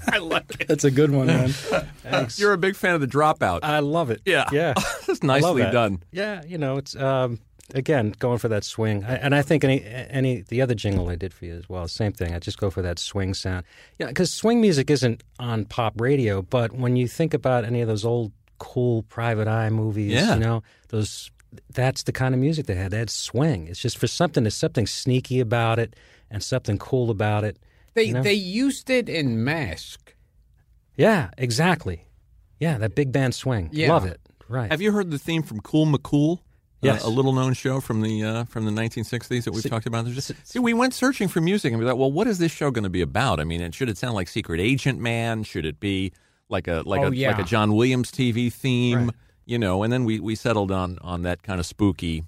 I 0.13 0.19
like 0.19 0.61
it. 0.61 0.69
That's 0.69 0.85
a 0.85 0.91
good 0.91 1.11
one, 1.11 1.27
man. 1.29 1.49
Thanks. 1.51 2.39
You're 2.41 2.53
a 2.53 2.59
big 2.59 2.75
fan 2.77 2.95
of 2.95 3.01
the 3.01 3.07
dropout. 3.07 3.61
I 3.63 3.79
love 3.81 4.11
it. 4.11 4.21
yeah. 4.25 4.49
Yeah. 4.53 4.75
That's 5.07 5.23
I 5.23 5.39
love 5.39 5.57
nicely 5.57 5.63
that. 5.63 5.73
done. 5.73 6.03
Yeah, 6.13 6.43
you 6.47 6.59
know, 6.59 6.77
it's 6.79 6.97
um, 6.97 7.39
again 7.75 8.15
going 8.19 8.39
for 8.39 8.49
that 8.49 8.65
swing, 8.65 9.05
I, 9.05 9.15
and 9.17 9.35
I 9.35 9.43
think 9.43 9.65
any 9.65 9.83
any 9.85 10.43
the 10.43 10.63
other 10.63 10.75
jingle 10.75 11.09
I 11.09 11.17
did 11.17 11.33
for 11.33 11.45
you 11.45 11.55
as 11.55 11.69
well, 11.69 11.87
same 11.89 12.13
thing. 12.13 12.35
I 12.35 12.39
just 12.39 12.59
go 12.59 12.71
for 12.71 12.83
that 12.83 12.99
swing 12.99 13.35
sound. 13.35 13.65
Yeah, 13.99 14.07
because 14.09 14.33
swing 14.33 14.61
music 14.61 14.91
isn't 14.91 15.23
on 15.39 15.65
pop 15.65 16.01
radio, 16.01 16.43
but 16.43 16.73
when 16.73 16.97
you 16.97 17.09
think 17.09 17.35
about 17.35 17.65
any 17.65 17.81
of 17.81 17.89
those 17.89 18.05
old 18.05 18.33
cool 18.59 19.03
Private 19.05 19.49
Eye 19.49 19.71
movies, 19.71 20.13
Yeah. 20.13 20.35
you 20.35 20.41
know, 20.41 20.63
those 20.89 21.31
that's 21.73 22.03
the 22.03 22.13
kind 22.13 22.35
of 22.35 22.41
music 22.41 22.67
they 22.67 22.75
had. 22.75 22.91
They 22.91 22.99
had 22.99 23.11
swing. 23.11 23.67
It's 23.69 23.81
just 23.81 23.99
for 23.99 24.07
something. 24.07 24.45
There's 24.45 24.55
something 24.55 24.87
sneaky 24.87 25.41
about 25.41 25.79
it 25.79 25.95
and 26.31 26.43
something 26.43 26.77
cool 26.79 27.11
about 27.11 27.45
it. 27.45 27.59
They 27.95 28.05
you 28.05 28.15
know? 28.15 28.23
they 28.23 28.35
used 28.35 28.91
it 28.91 29.09
in 29.09 29.43
Mask. 29.43 30.15
Yeah, 30.97 31.31
exactly. 31.39 32.03
Yeah, 32.59 32.79
that 32.79 32.95
big 32.95 33.13
band 33.13 33.35
swing. 33.35 33.71
Yeah. 33.73 33.93
Love 33.93 34.07
it. 34.07 34.21
Right. 34.49 34.71
Have 34.71 34.81
you 34.81 34.93
heard 34.93 35.11
the 35.11 35.19
theme 35.19 35.43
from 35.43 35.61
Cool 35.61 35.87
McCool? 35.87 36.41
Yes. 36.87 37.05
Uh, 37.05 37.09
a 37.09 37.11
little 37.11 37.33
known 37.33 37.53
show 37.55 37.81
from 37.81 38.01
the 38.03 38.23
uh, 38.25 38.45
from 38.45 38.65
the 38.65 38.71
1960s 38.71 39.45
that 39.45 39.53
we've 39.53 39.69
talked 39.69 39.87
about. 39.87 40.05
There's 40.05 40.17
just, 40.17 40.33
see, 40.45 40.59
we 40.59 40.73
went 40.75 40.95
searching 40.95 41.29
for 41.29 41.41
music 41.41 41.73
and 41.73 41.81
we 41.81 41.87
thought, 41.87 41.99
well, 41.99 42.11
what 42.13 42.27
is 42.27 42.39
this 42.39 42.53
show 42.53 42.71
going 42.71 42.85
to 42.85 42.91
be 42.91 43.03
about? 43.03 43.41
I 43.41 43.45
mean, 43.45 43.61
it, 43.61 43.75
should 43.75 43.89
it 43.89 43.99
sound 43.99 44.15
like 44.15 44.29
Secret 44.29 44.61
Agent 44.61 44.99
Man? 45.01 45.43
Should 45.45 45.67
it 45.67 45.79
be 45.81 46.13
like 46.49 46.69
a 46.69 46.83
like 46.87 47.01
Oh, 47.03 47.09
a 47.09 47.11
yeah. 47.15 47.31
like 47.33 47.41
a 47.41 47.45
John 47.45 47.75
Williams 47.75 48.11
TV 48.11 48.53
theme? 48.53 49.07
Right. 49.07 49.15
You 49.45 49.59
know, 49.59 49.83
and 49.85 49.93
then 49.93 50.05
we, 50.05 50.19
we 50.19 50.35
settled 50.35 50.71
on 50.73 50.99
on 51.03 51.23
that 51.23 51.43
kind 51.43 51.61
of 51.61 51.67
spooky. 51.67 52.25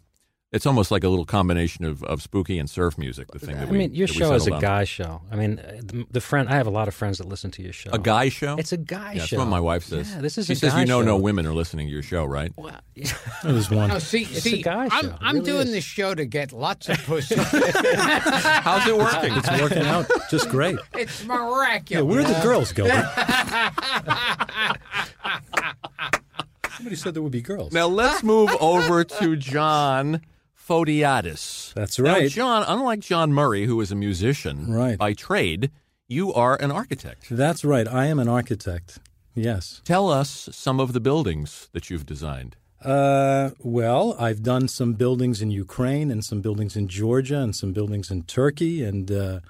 It's 0.51 0.65
almost 0.65 0.91
like 0.91 1.05
a 1.05 1.11
little 1.11 1.27
combination 1.27 1.85
of, 1.85 2.03
of 2.05 2.23
spooky 2.23 2.59
and 2.59 2.71
surf 2.71 2.97
music. 2.97 3.31
The 3.33 3.39
thing 3.39 3.57
that 3.57 3.69
I 3.69 3.71
we 3.71 3.77
mean, 3.77 3.95
your 3.95 4.09
show 4.09 4.33
is 4.33 4.47
a 4.47 4.55
on. 4.55 4.63
guy 4.63 4.85
show. 4.85 5.21
I 5.31 5.37
mean, 5.37 5.59
uh, 5.59 5.81
the, 5.85 6.07
the 6.11 6.21
friend. 6.23 6.49
I 6.49 6.55
have 6.55 6.67
a 6.67 6.71
lot 6.71 6.89
of 6.89 6.95
friends 6.95 7.19
that 7.19 7.29
listen 7.29 7.51
to 7.51 7.63
your 7.63 7.75
show. 7.75 7.91
a 7.93 7.99
guy 7.99 8.31
show. 8.31 8.57
It's 8.57 8.73
a 8.73 8.79
guy 8.79 9.13
yeah, 9.13 9.25
show. 9.27 9.37
That's 9.37 9.45
what 9.45 9.51
my 9.51 9.61
wife 9.61 9.85
says. 9.85 10.11
Yeah, 10.11 10.23
this 10.23 10.39
is 10.39 10.47
she 10.47 10.55
a 10.55 10.57
says 10.57 10.73
guy 10.73 10.81
you 10.81 10.87
know 10.87 11.03
show. 11.03 11.07
no 11.07 11.19
women 11.19 11.45
are 11.45 11.53
listening 11.53 11.89
to 11.89 11.93
your 11.93 12.03
show, 12.03 12.25
right? 12.25 12.51
Well, 12.57 12.81
yeah. 12.95 13.13
There's 13.45 13.71
one. 13.71 13.91
No, 13.91 13.99
see, 13.99 14.23
It's 14.23 14.41
see, 14.41 14.61
a 14.61 14.63
guy 14.63 14.89
I'm, 14.91 15.05
show. 15.05 15.19
I'm 15.21 15.35
really 15.35 15.47
doing 15.51 15.67
is. 15.67 15.73
this 15.75 15.85
show 15.85 16.15
to 16.15 16.25
get 16.25 16.51
lots 16.55 16.89
of 16.89 16.97
pussy. 17.05 17.35
How's 17.37 18.87
it 18.89 18.97
working? 18.97 19.35
It's 19.37 19.51
working 19.61 19.85
out 19.87 20.07
just 20.31 20.49
great. 20.49 20.79
it's 20.95 21.25
Yeah, 21.25 21.29
miraculous. 21.29 22.11
where 22.11 22.21
are 22.25 22.35
the 22.35 22.41
girls, 22.43 22.73
Gilbert? 22.73 23.05
Somebody 26.75 26.97
said 26.97 27.13
there 27.13 27.23
would 27.23 27.33
be 27.33 27.43
girls. 27.43 27.75
Now 27.75 27.87
let's 27.87 28.23
move 28.23 28.49
over 28.61 29.05
to 29.05 29.37
John 29.37 30.23
Fotiadis. 30.69 31.73
That's 31.75 31.99
Now, 31.99 32.13
right. 32.15 32.31
John, 32.31 32.65
unlike 32.67 33.01
John 33.01 33.33
Murray, 33.33 33.67
who 33.67 33.81
is 33.81 33.91
a 33.91 33.95
musician 33.97 34.71
Right. 34.73 34.99
by 34.99 35.13
trade, 35.15 35.71
you 36.07 36.33
are 36.33 36.57
an 36.61 36.71
architect. 36.71 37.27
That's 37.31 37.65
right. 37.65 37.87
I 37.89 38.07
am 38.07 38.19
an 38.19 38.29
architect. 38.29 38.99
Yes. 39.35 39.81
Tell 39.85 40.11
us 40.11 40.49
some 40.53 40.81
of 40.81 40.93
the 40.93 41.01
buildings 41.01 41.69
that 41.73 41.91
you've 41.91 42.07
designed. 42.07 42.57
Uh, 42.85 43.51
well, 43.61 44.15
I've 44.19 44.43
done 44.43 44.69
some 44.69 44.93
buildings 44.95 45.43
in 45.43 45.51
Ukraine 45.51 46.11
and 46.11 46.25
some 46.25 46.41
buildings 46.41 46.77
in 46.77 46.87
Georgia 46.89 47.39
and 47.39 47.55
some 47.55 47.73
buildings 47.73 48.11
in 48.11 48.23
Turkey 48.23 48.85
and 48.85 49.11
uh, 49.11 49.41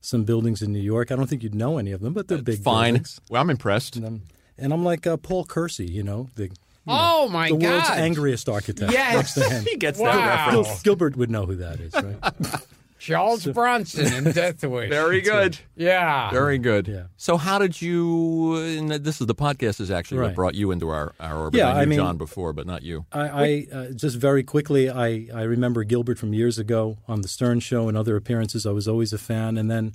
some 0.00 0.24
buildings 0.24 0.62
in 0.62 0.72
New 0.72 0.80
York. 0.80 1.10
I 1.10 1.16
don't 1.16 1.26
think 1.26 1.42
you'd 1.42 1.54
know 1.54 1.78
any 1.78 1.92
of 1.92 2.00
them, 2.00 2.12
but 2.12 2.28
they're 2.28 2.38
big 2.42 2.62
Fine. 2.62 2.94
buildings. 2.94 3.20
Well, 3.28 3.40
I'm 3.42 3.50
impressed. 3.50 3.96
And, 3.96 4.04
um, 4.06 4.22
and 4.58 4.72
I'm 4.72 4.84
like 4.84 5.06
uh, 5.06 5.16
Paul 5.16 5.44
Kersey, 5.44 5.86
you 5.90 6.02
know, 6.02 6.28
the, 6.36 6.50
Oh 6.86 7.24
know, 7.26 7.28
my 7.32 7.48
the 7.48 7.54
world's 7.56 7.90
angriest 7.90 8.48
architect. 8.48 8.92
Yes. 8.92 9.14
Next 9.14 9.34
to 9.34 9.54
him. 9.54 9.64
He 9.68 9.76
gets 9.76 9.98
Wow. 9.98 10.12
that 10.12 10.50
Gil- 10.50 10.62
reference. 10.62 10.82
Gilbert 10.82 11.16
would 11.16 11.30
know 11.30 11.46
who 11.46 11.56
that 11.56 11.80
is, 11.80 11.92
right? 11.94 12.60
Charles 12.98 13.44
Bronson 13.46 14.12
in 14.26 14.32
Death 14.32 14.64
Wish. 14.64 14.88
Very 14.88 15.20
good. 15.20 15.58
Yeah. 15.76 16.30
Very 16.30 16.56
good. 16.58 16.88
Yeah. 16.88 17.04
So, 17.18 17.36
how 17.36 17.58
did 17.58 17.80
you? 17.80 18.56
And 18.56 18.90
this 18.90 19.20
is 19.20 19.26
the 19.26 19.34
podcast 19.34 19.80
is 19.80 19.90
actually 19.90 20.22
what 20.22 20.34
brought 20.34 20.54
you 20.54 20.70
into 20.70 20.88
our 20.88 21.12
our 21.20 21.36
orbit. 21.38 21.58
Yeah, 21.58 21.68
I 21.68 21.72
knew 21.74 21.80
I 21.80 21.84
mean- 21.84 21.98
John 21.98 22.16
before, 22.16 22.52
but 22.54 22.66
not 22.66 22.82
you. 22.82 23.04
I, 23.12 23.28
I 23.28 23.66
uh, 23.72 23.86
just 23.90 24.16
very 24.16 24.42
quickly, 24.42 24.88
I, 24.88 25.28
I 25.32 25.42
remember 25.42 25.84
Gilbert 25.84 26.18
from 26.18 26.32
years 26.32 26.58
ago 26.58 26.96
on 27.06 27.20
the 27.20 27.28
Stern 27.28 27.60
Show 27.60 27.86
and 27.88 27.96
other 27.98 28.16
appearances. 28.16 28.64
I 28.66 28.70
was 28.70 28.88
always 28.88 29.12
a 29.12 29.18
fan, 29.18 29.58
and 29.58 29.70
then 29.70 29.92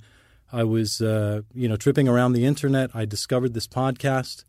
I 0.52 0.62
was, 0.64 1.00
uh, 1.00 1.42
you 1.54 1.68
know, 1.68 1.76
tripping 1.76 2.08
around 2.08 2.32
the 2.34 2.44
internet. 2.46 2.90
I 2.94 3.04
discovered 3.04 3.52
this 3.52 3.66
podcast. 3.66 4.44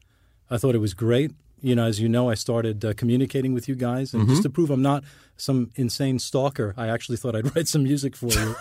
I 0.50 0.58
thought 0.58 0.76
it 0.76 0.80
was 0.80 0.94
great. 0.94 1.32
You 1.64 1.76
know, 1.76 1.86
as 1.86 2.00
you 2.00 2.10
know, 2.10 2.30
I 2.30 2.36
started 2.36 2.84
uh, 2.86 2.94
communicating 2.94 3.54
with 3.54 3.68
you 3.70 3.76
guys, 3.76 4.14
and 4.14 4.28
just 4.28 4.44
to 4.44 4.50
prove 4.50 4.70
I'm 4.70 4.82
not 4.82 5.04
some 5.38 5.72
insane 5.76 6.20
stalker, 6.20 6.74
I 6.78 6.88
actually 6.90 7.18
thought 7.18 7.36
I'd 7.36 7.56
write 7.56 7.68
some 7.70 7.84
music 7.84 8.16
for 8.16 8.28
you. 8.28 8.56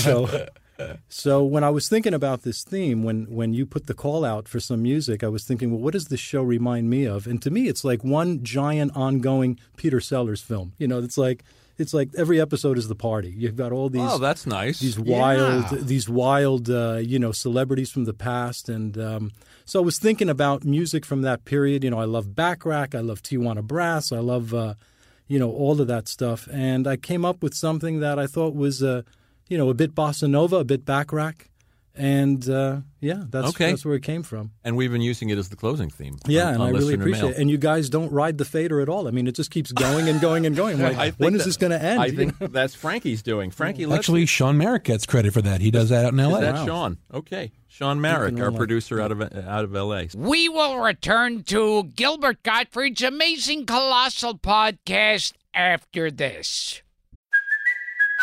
so, 0.00 0.46
so 1.08 1.42
when 1.44 1.64
I 1.64 1.70
was 1.70 1.88
thinking 1.88 2.14
about 2.14 2.42
this 2.42 2.62
theme, 2.62 3.02
when 3.02 3.24
when 3.34 3.54
you 3.54 3.64
put 3.66 3.86
the 3.86 3.94
call 3.94 4.24
out 4.24 4.48
for 4.48 4.60
some 4.60 4.82
music, 4.82 5.24
I 5.24 5.28
was 5.28 5.44
thinking, 5.44 5.70
well, 5.70 5.80
what 5.80 5.92
does 5.94 6.08
this 6.08 6.20
show 6.20 6.42
remind 6.42 6.90
me 6.90 7.04
of? 7.06 7.26
And 7.26 7.40
to 7.42 7.50
me, 7.50 7.68
it's 7.68 7.84
like 7.84 8.04
one 8.04 8.42
giant 8.44 8.92
ongoing 8.94 9.58
Peter 9.76 10.00
Sellers 10.00 10.42
film. 10.42 10.72
You 10.78 10.86
know, 10.88 10.98
it's 10.98 11.16
like 11.16 11.44
it's 11.78 11.94
like 11.94 12.10
every 12.16 12.40
episode 12.40 12.78
is 12.78 12.88
the 12.88 12.94
party. 12.94 13.32
You've 13.36 13.56
got 13.56 13.72
all 13.72 13.88
these 13.88 14.02
oh, 14.04 14.18
that's 14.18 14.46
nice. 14.46 14.80
these 14.80 14.98
wild 14.98 15.64
Yeah. 15.72 15.78
these 15.80 16.08
wild 16.08 16.68
uh, 16.70 16.98
you 17.02 17.18
know 17.18 17.32
celebrities 17.32 17.90
from 17.90 18.04
the 18.04 18.14
past 18.14 18.68
and 18.68 18.96
um, 18.98 19.32
so 19.64 19.80
I 19.80 19.84
was 19.84 19.98
thinking 19.98 20.28
about 20.28 20.64
music 20.64 21.04
from 21.06 21.22
that 21.22 21.44
period. 21.44 21.84
You 21.84 21.90
know 21.90 22.00
I 22.00 22.04
love 22.04 22.34
Bacharach 22.34 22.94
I 22.94 23.00
love 23.00 23.22
Tijuana 23.22 23.62
Brass 23.62 24.12
I 24.12 24.18
love 24.18 24.54
uh, 24.54 24.74
you 25.26 25.38
know 25.38 25.50
all 25.50 25.80
of 25.80 25.86
that 25.88 26.08
stuff. 26.08 26.48
And 26.52 26.86
I 26.86 26.96
came 26.96 27.24
up 27.24 27.42
with 27.42 27.54
something 27.54 28.00
that 28.00 28.18
I 28.18 28.26
thought 28.26 28.54
was 28.54 28.82
uh, 28.82 29.02
you 29.48 29.58
know 29.58 29.70
a 29.70 29.74
bit 29.74 29.94
bossa 29.94 30.28
nova 30.28 30.56
a 30.56 30.64
bit 30.64 30.84
Bacharach 30.84 31.48
and 31.96 32.48
uh, 32.48 32.78
yeah 33.00 33.22
that's 33.30 33.48
Okay. 33.50 33.70
that's 33.70 33.84
where 33.84 33.94
it 33.94 34.02
came 34.02 34.22
from 34.22 34.50
and 34.64 34.76
we've 34.76 34.90
been 34.90 35.00
using 35.00 35.30
it 35.30 35.38
as 35.38 35.48
the 35.48 35.56
closing 35.56 35.90
theme. 35.90 36.16
yeah 36.26 36.48
on- 36.48 36.54
and 36.54 36.62
on 36.62 36.68
I 36.68 36.70
really 36.72 36.94
appreciate 36.94 37.22
Mail. 37.22 37.30
it 37.30 37.36
and 37.38 37.50
you 37.50 37.56
guys 37.58 37.88
don't 37.88 38.10
ride 38.10 38.38
the 38.38 38.44
fader 38.44 38.80
at 38.80 38.88
all 38.88 39.06
I 39.06 39.12
mean 39.12 39.26
it 39.28 39.34
just 39.36 39.50
keeps 39.50 39.70
going 39.72 40.08
and 40.08 40.20
going 40.20 40.44
and 40.46 40.56
going 40.56 40.78
like, 40.82 40.96
I 40.96 41.10
think 41.10 41.20
when 41.20 41.34
is 41.36 41.44
this 41.44 41.56
going 41.56 41.70
to 41.70 41.82
end 41.82 42.00
I 42.00 42.10
think 42.10 42.36
that's 42.38 42.74
Frankie's 42.74 43.22
doing. 43.22 43.50
Frankie, 43.50 43.86
let's 43.86 44.00
Actually, 44.00 44.26
Sean 44.26 44.58
Merrick 44.58 44.84
gets 44.84 45.06
credit 45.06 45.32
for 45.32 45.42
that. 45.42 45.60
He 45.60 45.70
does 45.70 45.88
that 45.90 46.04
out 46.04 46.12
in 46.12 46.20
L.A. 46.20 46.34
Is 46.34 46.40
that 46.40 46.54
Wow. 46.54 46.66
Sean? 46.66 46.98
Okay, 47.12 47.52
Sean 47.68 48.00
Merrick, 48.00 48.38
our 48.40 48.50
producer 48.52 49.00
out 49.00 49.12
of 49.12 49.20
out 49.22 49.64
of 49.64 49.74
L.A. 49.76 50.08
We 50.16 50.48
will 50.48 50.78
return 50.78 51.42
to 51.44 51.84
Gilbert 51.84 52.42
Gottfried's 52.42 53.02
amazing 53.02 53.66
colossal 53.66 54.36
podcast 54.38 55.32
after 55.54 56.10
this. 56.10 56.82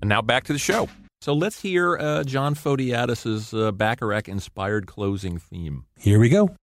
And 0.00 0.08
now 0.08 0.22
back 0.22 0.44
to 0.44 0.52
the 0.52 0.58
show. 0.58 0.88
So 1.20 1.34
let's 1.34 1.60
hear 1.60 1.98
uh, 1.98 2.24
John 2.24 2.54
Fotiadis's 2.54 3.52
uh, 3.52 3.72
Bacharach-inspired 3.72 4.86
closing 4.86 5.38
theme. 5.38 5.84
Here 5.98 6.18
we 6.18 6.30
go. 6.30 6.56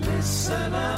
Listener 0.00 0.96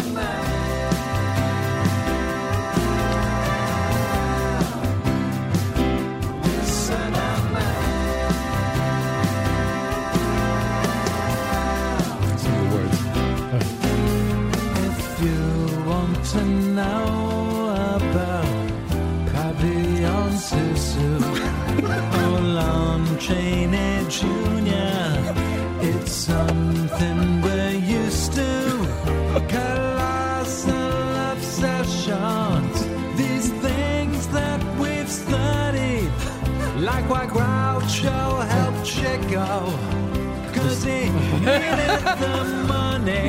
Needed 40.86 42.04
the 42.20 42.38
money. 42.68 43.26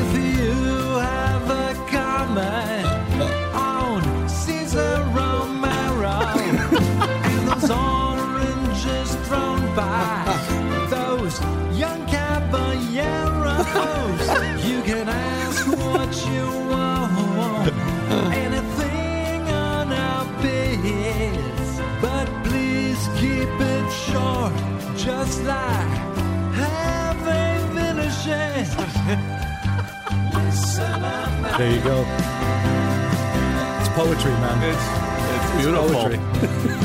If 0.00 0.10
you 0.38 0.52
have 0.98 1.46
a 1.50 1.74
comment 1.90 2.86
on 3.54 4.00
Cesar 4.28 4.94
Romero 5.14 6.18
and 6.36 7.48
those 7.48 7.70
oranges 7.70 9.10
thrown 9.26 9.62
by 9.74 10.12
those 10.90 11.34
young 11.78 12.06
caballeros, 12.06 12.66
you 14.68 14.82
can 14.82 15.08
ask 15.08 15.66
what 15.68 16.12
you 16.26 16.44
want. 16.44 16.63
There 31.56 31.70
you 31.72 31.80
go. 31.82 32.00
It's 33.78 33.88
poetry, 33.90 34.32
man. 34.32 34.60
It's 34.64 34.86
it's 35.30 35.62
beautiful. 35.62 35.88
Poetry. 35.88 36.80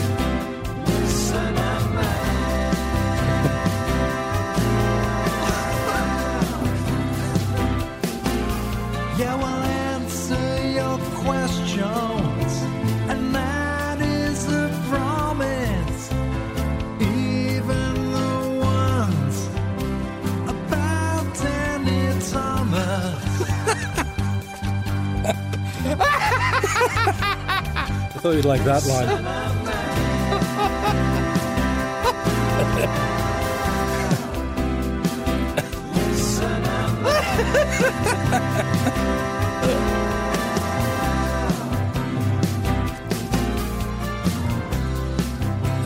I 28.20 28.22
thought 28.22 28.36
you'd 28.36 28.44
like 28.44 28.62
that 28.66 28.86
line. 28.86 29.08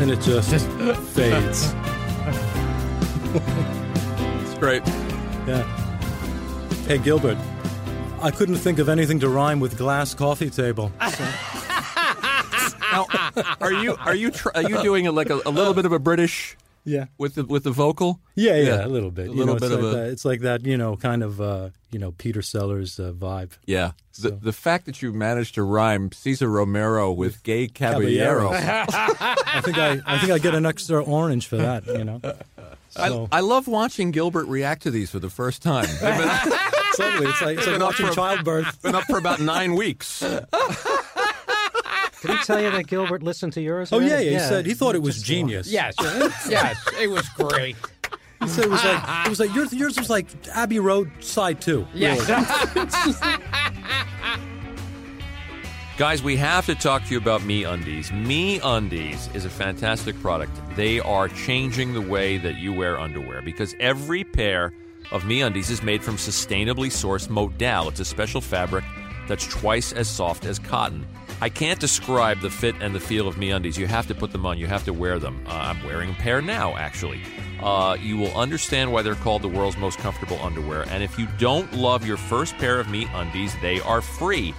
and 0.02 0.10
it 0.10 0.20
just 0.22 0.66
fades. 1.14 1.72
It's 4.42 4.58
great. 4.58 4.82
Yeah. 5.46 5.62
Hey, 6.88 6.98
Gilbert. 6.98 7.38
I 8.24 8.32
couldn't 8.32 8.56
think 8.56 8.80
of 8.80 8.90
anything 8.90 9.20
to 9.20 9.30
rhyme 9.30 9.60
with 9.60 9.78
glass 9.78 10.16
coffee 10.16 10.50
table. 10.50 10.92
Now, 12.94 13.06
are 13.60 13.74
you 13.74 13.96
are 13.96 14.16
you 14.16 14.32
tr- 14.32 14.50
are 14.56 14.64
you 14.64 14.82
doing 14.84 15.06
it 15.06 15.12
like 15.12 15.30
a, 15.30 15.42
a 15.46 15.52
little 15.52 15.74
bit 15.74 15.86
of 15.86 15.92
a 15.92 16.00
British 16.00 16.56
Yeah. 16.86 17.06
with 17.18 17.36
the 17.36 17.44
with 17.46 17.64
the 17.64 17.72
vocal? 17.72 18.20
Yeah, 18.36 18.56
yeah, 18.56 18.64
Yeah. 18.64 18.86
a 18.86 18.88
little 18.88 19.12
bit. 19.12 19.28
A 19.28 19.32
You 19.32 19.38
little 19.38 19.56
know, 19.56 19.60
bit 19.60 19.72
it's 19.72 19.74
of 19.76 19.84
like 19.84 19.94
a- 19.94 19.98
that, 19.98 20.08
It's 20.12 20.26
like 20.26 20.40
that, 20.42 20.66
you 20.66 20.78
know, 20.78 20.96
kind 20.96 21.24
of, 21.24 21.40
uh, 21.42 21.70
you 21.92 22.00
know, 22.00 22.12
Peter 22.12 22.42
Sellers 22.42 23.00
uh, 23.00 23.12
vibe. 23.16 23.52
Yeah. 23.66 23.92
The, 24.20 24.22
So- 24.30 24.40
the 24.42 24.54
fact 24.54 24.86
that 24.86 25.02
you 25.02 25.12
managed 25.14 25.56
to 25.56 25.64
rhyme 25.64 26.12
Cesar 26.12 26.50
Romero 26.50 27.12
with 27.12 27.42
gay 27.44 27.68
caballero. 27.68 28.52
I 28.54 29.62
think 29.64 29.78
I, 29.78 30.02
I 30.06 30.18
think 30.20 30.32
I 30.32 30.38
get 30.40 30.54
an 30.56 30.66
extra 30.66 31.02
orange 31.04 31.48
for 31.48 31.58
that. 31.58 31.86
You 31.88 32.04
know, 32.04 32.22
so 32.90 33.28
I, 33.32 33.38
I 33.38 33.40
love 33.42 33.68
watching 33.68 34.12
Gilbert 34.12 34.48
react 34.48 34.84
to 34.84 34.92
these 34.92 35.10
for 35.10 35.20
the 35.20 35.30
first 35.30 35.62
time. 35.64 35.88
Been, 36.00 36.30
totally, 36.98 37.28
it's 37.30 37.42
like 37.42 37.58
it's 37.58 37.68
like 37.68 37.80
watching 37.82 38.08
for- 38.08 38.14
childbirth. 38.14 38.82
been 38.84 38.94
up 38.96 39.06
for 39.06 39.18
about 39.18 39.40
nine 39.40 39.74
weeks. 39.76 40.24
Did 42.24 42.32
he 42.38 42.44
tell 42.46 42.62
you 42.62 42.72
that 42.72 42.88
Gilbert 42.88 43.22
listened 43.22 43.52
to 43.54 43.62
yours? 43.62 43.92
Oh 43.92 44.00
yeah, 44.00 44.20
yeah, 44.20 44.32
he 44.32 44.40
said 44.40 44.66
he 44.66 44.74
thought 44.74 44.96
it 44.96 45.02
was 45.02 45.22
genius. 45.22 45.68
Yes, 45.70 45.94
yes, 46.50 46.80
it 47.00 47.10
was 47.10 47.28
great. 47.30 47.76
he 48.40 48.48
said 48.48 48.64
it 48.66 48.70
was 48.72 48.84
like 48.84 49.26
it 49.26 49.30
was 49.30 49.40
like 49.42 49.54
yours. 49.54 49.74
Yours 49.74 49.98
was 50.00 50.10
like 50.10 50.28
Abbey 50.54 50.80
Road 50.80 51.12
side 51.20 51.60
two. 51.60 51.86
Yes. 51.94 52.26
Guys, 55.98 56.24
we 56.24 56.36
have 56.38 56.66
to 56.66 56.74
talk 56.74 57.04
to 57.06 57.12
you 57.12 57.20
about 57.20 57.44
Me 57.44 57.66
Undies. 57.66 58.12
Me 58.12 58.60
Undies 58.64 59.30
is 59.36 59.46
a 59.46 59.50
fantastic 59.50 60.20
product. 60.22 60.52
They 60.76 61.00
are 61.02 61.28
changing 61.28 61.94
the 61.94 62.02
way 62.02 62.38
that 62.40 62.56
you 62.56 62.74
wear 62.74 63.00
underwear 63.00 63.44
because 63.44 63.76
every 63.80 64.24
pair 64.24 64.74
of 65.12 65.24
Me 65.26 65.42
Undies 65.44 65.70
is 65.70 65.84
made 65.84 66.04
from 66.04 66.16
sustainably 66.16 66.88
sourced 66.88 67.30
modal. 67.30 67.90
It's 67.90 68.00
a 68.00 68.06
special 68.06 68.42
fabric 68.42 68.84
that's 69.28 69.48
twice 69.48 69.94
as 69.94 70.08
soft 70.08 70.46
as 70.46 70.60
cotton. 70.60 71.06
I 71.42 71.50
can't 71.50 71.80
describe 71.80 72.40
the 72.42 72.50
fit 72.50 72.76
and 72.80 72.96
the 72.96 73.00
feel 73.00 73.28
of 73.28 73.38
Me 73.38 73.52
Undies. 73.52 73.78
You 73.78 73.88
have 73.88 74.08
to 74.08 74.16
put 74.16 74.32
them 74.32 74.46
on. 74.46 74.58
You 74.58 74.68
have 74.68 74.86
to 74.86 74.94
wear 74.94 75.20
them. 75.20 75.44
Uh, 75.48 75.52
I'm 75.54 75.84
wearing 75.84 76.12
a 76.12 76.14
pair 76.14 76.42
now, 76.42 76.76
actually. 76.78 77.22
Uh, 77.62 77.98
you 78.00 78.18
will 78.18 78.34
understand 78.38 78.92
why 78.92 79.02
they're 79.02 79.16
called 79.16 79.42
the 79.42 79.48
world's 79.48 79.78
most 79.78 79.98
comfortable 80.00 80.40
underwear. 80.42 80.86
And 80.90 81.04
if 81.04 81.18
you 81.18 81.28
don't 81.38 81.72
love 81.74 82.06
your 82.06 82.18
first 82.18 82.58
pair 82.58 82.80
of 82.80 82.90
Me 82.90 83.08
Undies, 83.14 83.56
they 83.62 83.80
are 83.82 84.02
free. 84.02 84.54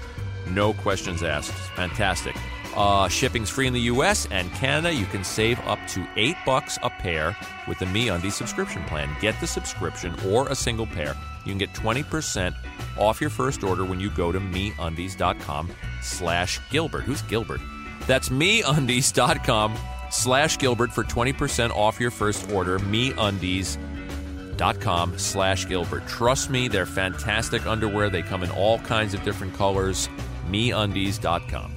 No 0.49 0.75
questions 0.75 1.23
asked. 1.23 1.53
Fantastic. 1.53 2.37
Uh, 2.77 3.09
shipping's 3.09 3.51
free 3.51 3.67
in 3.67 3.73
the 3.73 3.81
U.S. 3.83 4.27
and 4.31 4.53
Canada. 4.53 4.93
You 4.93 5.07
can 5.07 5.25
save 5.25 5.59
up 5.61 5.79
to 5.89 6.07
eight 6.17 6.37
bucks 6.45 6.79
a 6.83 6.91
pair 6.91 7.35
with 7.69 7.79
the 7.79 7.85
MeUndies 7.87 8.33
subscription 8.33 8.85
plan. 8.85 9.09
Get 9.21 9.41
the 9.41 9.47
subscription 9.47 10.15
or 10.27 10.49
a 10.49 10.55
single 10.55 10.87
pair. 10.87 11.17
You 11.45 11.53
can 11.53 11.59
get 11.59 11.73
20% 11.73 12.55
off 12.99 13.21
your 13.21 13.31
first 13.31 13.63
order 13.63 13.85
when 13.85 14.01
you 14.01 14.11
go 14.11 14.33
to 14.33 14.41
MeUndies.com 14.41 15.71
slash 16.03 16.59
Gilbert. 16.71 17.03
Who's 17.03 17.23
Gilbert? 17.23 17.61
That's 18.07 18.31
MeUndies.com 18.31 19.77
slash 20.11 20.59
Gilbert 20.59 20.93
for 20.93 21.05
20% 21.05 21.71
off 21.71 22.01
your 22.01 22.11
first 22.11 22.51
order. 22.51 22.81
MeUndies.com 22.81 25.19
slash 25.19 25.69
Gilbert. 25.69 26.07
Trust 26.07 26.51
me, 26.51 26.69
they're 26.69 26.87
fantastic 26.87 27.67
underwear. 27.67 28.11
They 28.11 28.23
come 28.23 28.43
in 28.43 28.51
all 28.51 28.79
kinds 28.81 29.15
of 29.15 29.23
different 29.23 29.55
colors. 29.55 30.09
MeUndies.com. 30.49 31.74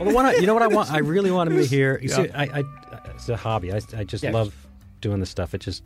Well, 0.00 0.08
the 0.08 0.14
one 0.14 0.26
I, 0.26 0.32
you 0.34 0.46
know 0.46 0.54
what 0.54 0.62
I 0.62 0.66
want? 0.68 0.90
I 0.90 0.98
really 0.98 1.30
want 1.30 1.50
him 1.50 1.56
to 1.58 1.64
hear. 1.66 1.98
You 2.00 2.08
see, 2.08 2.30
I, 2.30 2.60
I, 2.60 2.64
it's 3.14 3.28
a 3.28 3.36
hobby. 3.36 3.72
I, 3.72 3.80
I 3.96 4.04
just 4.04 4.24
Yes. 4.24 4.32
love 4.34 4.54
doing 5.00 5.20
this 5.20 5.30
stuff. 5.30 5.54
It 5.54 5.58
just, 5.60 5.82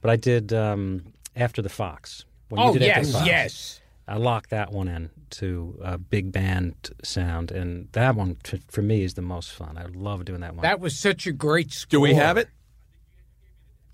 but 0.00 0.10
I 0.10 0.16
did 0.16 0.52
um, 0.52 1.02
after 1.34 1.62
the 1.62 1.68
Fox. 1.68 2.24
When 2.50 2.60
Oh 2.60 2.72
you 2.74 2.78
did 2.80 2.88
After 2.90 3.00
yes, 3.00 3.06
the 3.08 3.12
Fox, 3.14 3.26
yes. 3.26 3.80
I 4.06 4.16
locked 4.18 4.50
that 4.50 4.70
one 4.72 4.86
in 4.88 5.08
to 5.30 5.78
a 5.82 5.96
big 5.96 6.30
band 6.32 6.74
sound, 7.02 7.50
and 7.50 7.88
that 7.92 8.14
one 8.16 8.36
t- 8.42 8.60
for 8.68 8.82
me 8.82 9.02
is 9.04 9.14
the 9.14 9.22
most 9.22 9.50
fun. 9.52 9.78
I 9.78 9.86
love 9.94 10.24
doing 10.26 10.40
that 10.40 10.54
one. 10.54 10.62
That 10.62 10.80
was 10.80 10.98
such 10.98 11.26
a 11.26 11.32
great 11.32 11.72
score. 11.72 11.88
Do 11.98 12.00
we 12.00 12.12
have 12.14 12.36
it? 12.36 12.48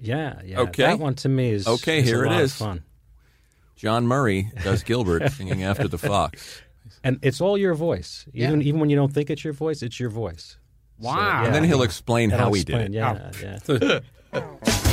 yeah, 0.00 0.40
yeah. 0.44 0.60
Okay. 0.60 0.84
that 0.84 0.98
one 0.98 1.14
to 1.16 1.28
me 1.28 1.50
is 1.50 1.66
Okay, 1.66 2.00
is 2.00 2.06
here 2.08 2.24
a 2.24 2.26
it 2.26 2.32
lot 2.32 2.42
of 2.42 2.52
fun. 2.52 2.82
John 3.76 4.06
Murray 4.06 4.50
does 4.64 4.82
Gilbert 4.82 5.30
singing 5.32 5.62
after 5.62 5.86
the 5.88 5.98
fox. 5.98 6.62
And 7.04 7.18
it's 7.22 7.40
all 7.40 7.56
your 7.58 7.74
voice, 7.74 8.26
even 8.34 8.62
even 8.62 8.80
when 8.80 8.90
you 8.90 8.96
don't 8.96 9.12
think 9.12 9.30
it's 9.30 9.44
your 9.44 9.52
voice, 9.54 9.82
it's 9.82 9.98
your 10.00 10.10
voice. 10.10 10.56
So, 11.00 11.06
Wow. 11.06 11.16
yeah, 11.16 11.46
And 11.46 11.54
then 11.54 11.64
he'll 11.64 11.82
explain 11.82 12.30
And 12.32 12.40
how 12.40 12.46
I'll 12.48 12.54
he 12.54 12.64
did 12.64 12.80
it. 12.80 12.92
Yeah, 12.92 13.30
oh. 13.32 14.00
yeah. 14.32 14.80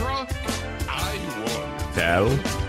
truck. 0.00 0.30
I 0.88 1.18
won't 1.44 1.94
Tell. 1.94 2.59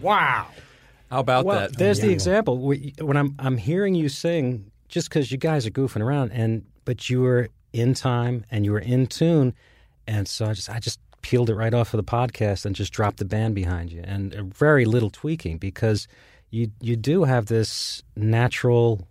Wow. 0.00 0.48
How 1.10 1.20
about 1.20 1.44
well, 1.44 1.60
that? 1.60 1.78
there's 1.78 2.00
the 2.00 2.10
example. 2.10 2.58
When 2.58 3.16
I'm 3.16 3.34
I'm 3.38 3.56
hearing 3.56 3.94
you 3.94 4.08
sing, 4.08 4.70
just 4.88 5.08
because 5.08 5.32
you 5.32 5.38
guys 5.38 5.66
are 5.66 5.70
goofing 5.70 6.02
around, 6.02 6.32
and 6.32 6.64
but 6.84 7.08
you 7.08 7.22
were 7.22 7.48
in 7.72 7.94
time 7.94 8.44
and 8.50 8.64
you 8.64 8.72
were 8.72 8.78
in 8.78 9.06
tune, 9.06 9.54
and 10.06 10.28
so 10.28 10.46
I 10.46 10.52
just 10.52 10.68
I 10.68 10.78
just 10.80 11.00
peeled 11.22 11.50
it 11.50 11.54
right 11.54 11.72
off 11.72 11.94
of 11.94 11.98
the 11.98 12.04
podcast 12.04 12.64
and 12.64 12.76
just 12.76 12.92
dropped 12.92 13.18
the 13.18 13.24
band 13.24 13.54
behind 13.54 13.90
you, 13.90 14.02
and 14.04 14.34
uh, 14.34 14.42
very 14.42 14.84
little 14.84 15.10
tweaking 15.10 15.56
because 15.56 16.08
you 16.50 16.70
you 16.80 16.94
do 16.96 17.24
have 17.24 17.46
this 17.46 18.02
natural 18.14 19.06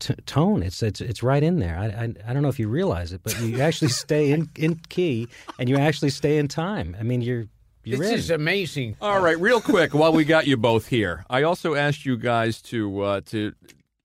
t- 0.00 0.14
tone. 0.26 0.62
It's 0.62 0.82
it's 0.82 1.00
it's 1.00 1.22
right 1.22 1.42
in 1.42 1.58
there. 1.58 1.78
I, 1.78 1.86
I 1.86 2.30
I 2.30 2.32
don't 2.32 2.42
know 2.42 2.48
if 2.48 2.58
you 2.58 2.68
realize 2.68 3.12
it, 3.12 3.20
but 3.22 3.40
you 3.40 3.60
actually 3.60 3.88
stay 4.04 4.32
in 4.32 4.48
in 4.56 4.76
key 4.88 5.28
and 5.58 5.68
you 5.68 5.76
actually 5.76 6.10
stay 6.10 6.38
in 6.38 6.48
time. 6.48 6.96
I 6.98 7.02
mean, 7.02 7.22
you're 7.22 7.46
you're 7.86 7.98
This 7.98 8.08
in. 8.10 8.14
is 8.18 8.30
amazing. 8.30 8.96
All 9.00 9.20
right, 9.20 9.38
real 9.38 9.60
quick, 9.60 9.94
while 9.94 10.12
we 10.12 10.24
got 10.24 10.46
you 10.46 10.56
both 10.56 10.88
here, 10.88 11.24
I 11.30 11.42
also 11.42 11.74
asked 11.74 12.04
you 12.06 12.16
guys 12.16 12.60
to 12.62 13.00
uh, 13.02 13.20
to 13.26 13.52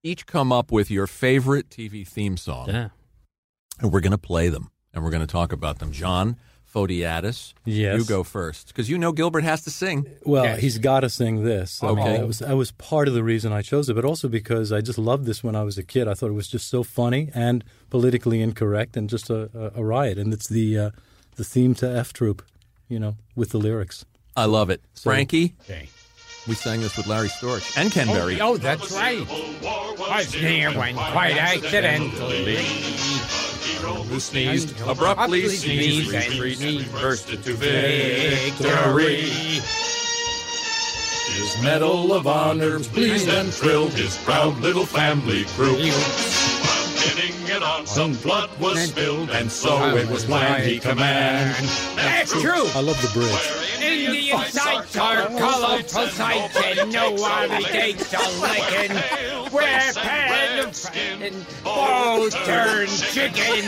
each 0.03 0.25
come 0.25 0.51
up 0.51 0.71
with 0.71 0.89
your 0.91 1.07
favorite 1.07 1.69
TV 1.69 2.07
theme 2.07 2.37
song, 2.37 2.67
yeah. 2.69 2.89
and 3.79 3.91
we're 3.91 3.99
going 4.01 4.11
to 4.11 4.17
play 4.17 4.49
them, 4.49 4.69
and 4.93 5.03
we're 5.03 5.11
going 5.11 5.25
to 5.25 5.27
talk 5.31 5.51
about 5.51 5.79
them. 5.79 5.91
John 5.91 6.37
Fotiadis, 6.73 7.53
Yes. 7.65 7.97
you 7.99 8.05
go 8.05 8.23
first 8.23 8.67
because 8.67 8.89
you 8.89 8.97
know 8.97 9.11
Gilbert 9.11 9.43
has 9.43 9.63
to 9.63 9.71
sing. 9.71 10.05
Well, 10.23 10.43
Yes. 10.45 10.59
he's 10.61 10.77
got 10.77 10.99
to 11.01 11.09
sing 11.09 11.43
this. 11.43 11.81
I 11.83 11.87
mean, 11.87 11.99
Okay. 11.99 12.17
that 12.17 12.27
was 12.27 12.39
that 12.39 12.55
was 12.55 12.71
part 12.73 13.07
of 13.07 13.13
the 13.13 13.23
reason 13.23 13.51
I 13.51 13.61
chose 13.61 13.89
it, 13.89 13.95
but 13.95 14.05
also 14.05 14.27
because 14.29 14.71
I 14.71 14.79
just 14.81 14.97
loved 14.99 15.25
this 15.25 15.43
when 15.43 15.55
I 15.55 15.63
was 15.63 15.77
a 15.77 15.83
kid. 15.83 16.07
I 16.07 16.13
thought 16.13 16.29
it 16.29 16.33
was 16.33 16.47
just 16.47 16.67
so 16.69 16.83
funny 16.83 17.29
and 17.33 17.63
politically 17.89 18.41
incorrect, 18.41 18.95
and 18.95 19.09
just 19.09 19.29
a, 19.29 19.49
a, 19.75 19.81
a 19.81 19.83
riot. 19.83 20.17
And 20.17 20.31
it's 20.33 20.47
the 20.47 20.77
uh, 20.77 20.89
the 21.35 21.43
theme 21.43 21.73
to 21.75 21.89
F 21.89 22.13
Troop, 22.13 22.43
you 22.89 22.99
know, 22.99 23.15
with 23.35 23.51
the 23.51 23.57
lyrics. 23.57 24.03
I 24.35 24.45
love 24.45 24.69
it, 24.69 24.81
Frankie. 24.95 25.55
Okay. 25.61 25.87
We 26.47 26.55
sang 26.55 26.81
this 26.81 26.97
with 26.97 27.05
Larry 27.07 27.27
Storch 27.27 27.77
and 27.77 27.91
Ken 27.91 28.07
Berry. 28.07 28.39
Oh, 28.41 28.53
oh 28.53 28.57
that's 28.57 28.91
right. 28.91 29.19
Was 29.99 30.33
near 30.41 30.71
when 30.71 30.95
quite 30.95 31.37
accidentally. 31.37 32.57
Who 34.09 34.19
sneezed 34.19 34.71
abruptly, 34.81 34.91
Abruptly 34.91 35.49
sneezed, 35.49 36.09
sneezed 36.09 36.13
and 36.15 36.33
retreat, 36.33 36.57
sneezed. 36.57 36.91
bursted 36.93 37.43
to 37.43 37.53
Victory. 37.53 38.51
victory. 39.21 39.21
His 41.35 41.61
medal 41.63 42.13
of 42.13 42.27
honor 42.27 42.79
pleased 42.79 43.29
and 43.29 43.53
thrilled 43.53 43.93
his 43.93 44.17
proud 44.23 44.57
little 44.59 44.85
family 44.85 45.45
crew. 45.55 45.75
While 45.75 46.89
pinning 46.97 47.58
it 47.79 47.81
on, 47.81 47.85
some 47.85 48.13
blood 48.15 48.49
was 48.59 48.89
spilled, 48.89 49.29
and 49.29 49.51
so 49.51 49.95
it 49.95 50.07
was 50.09 50.25
planned 50.25 50.63
he 50.63 50.79
command. 50.79 51.55
That's 51.95 52.31
true. 52.31 52.67
I 52.75 52.81
love 52.81 53.01
the 53.01 53.09
bridge. 53.13 53.81
Indian 53.81 54.43
sights 54.45 54.97
are 54.97 55.27
colorful 55.27 56.07
sights, 56.07 56.57
and 56.57 56.91
nobody 56.91 57.63
takes 57.63 58.13
a 58.13 58.41
licking. 58.41 58.95
We're 59.51 59.93
pan 59.93 60.71
and 61.21 61.45
bow 61.63 62.29
turn 62.45 62.87
chicken. 62.87 63.65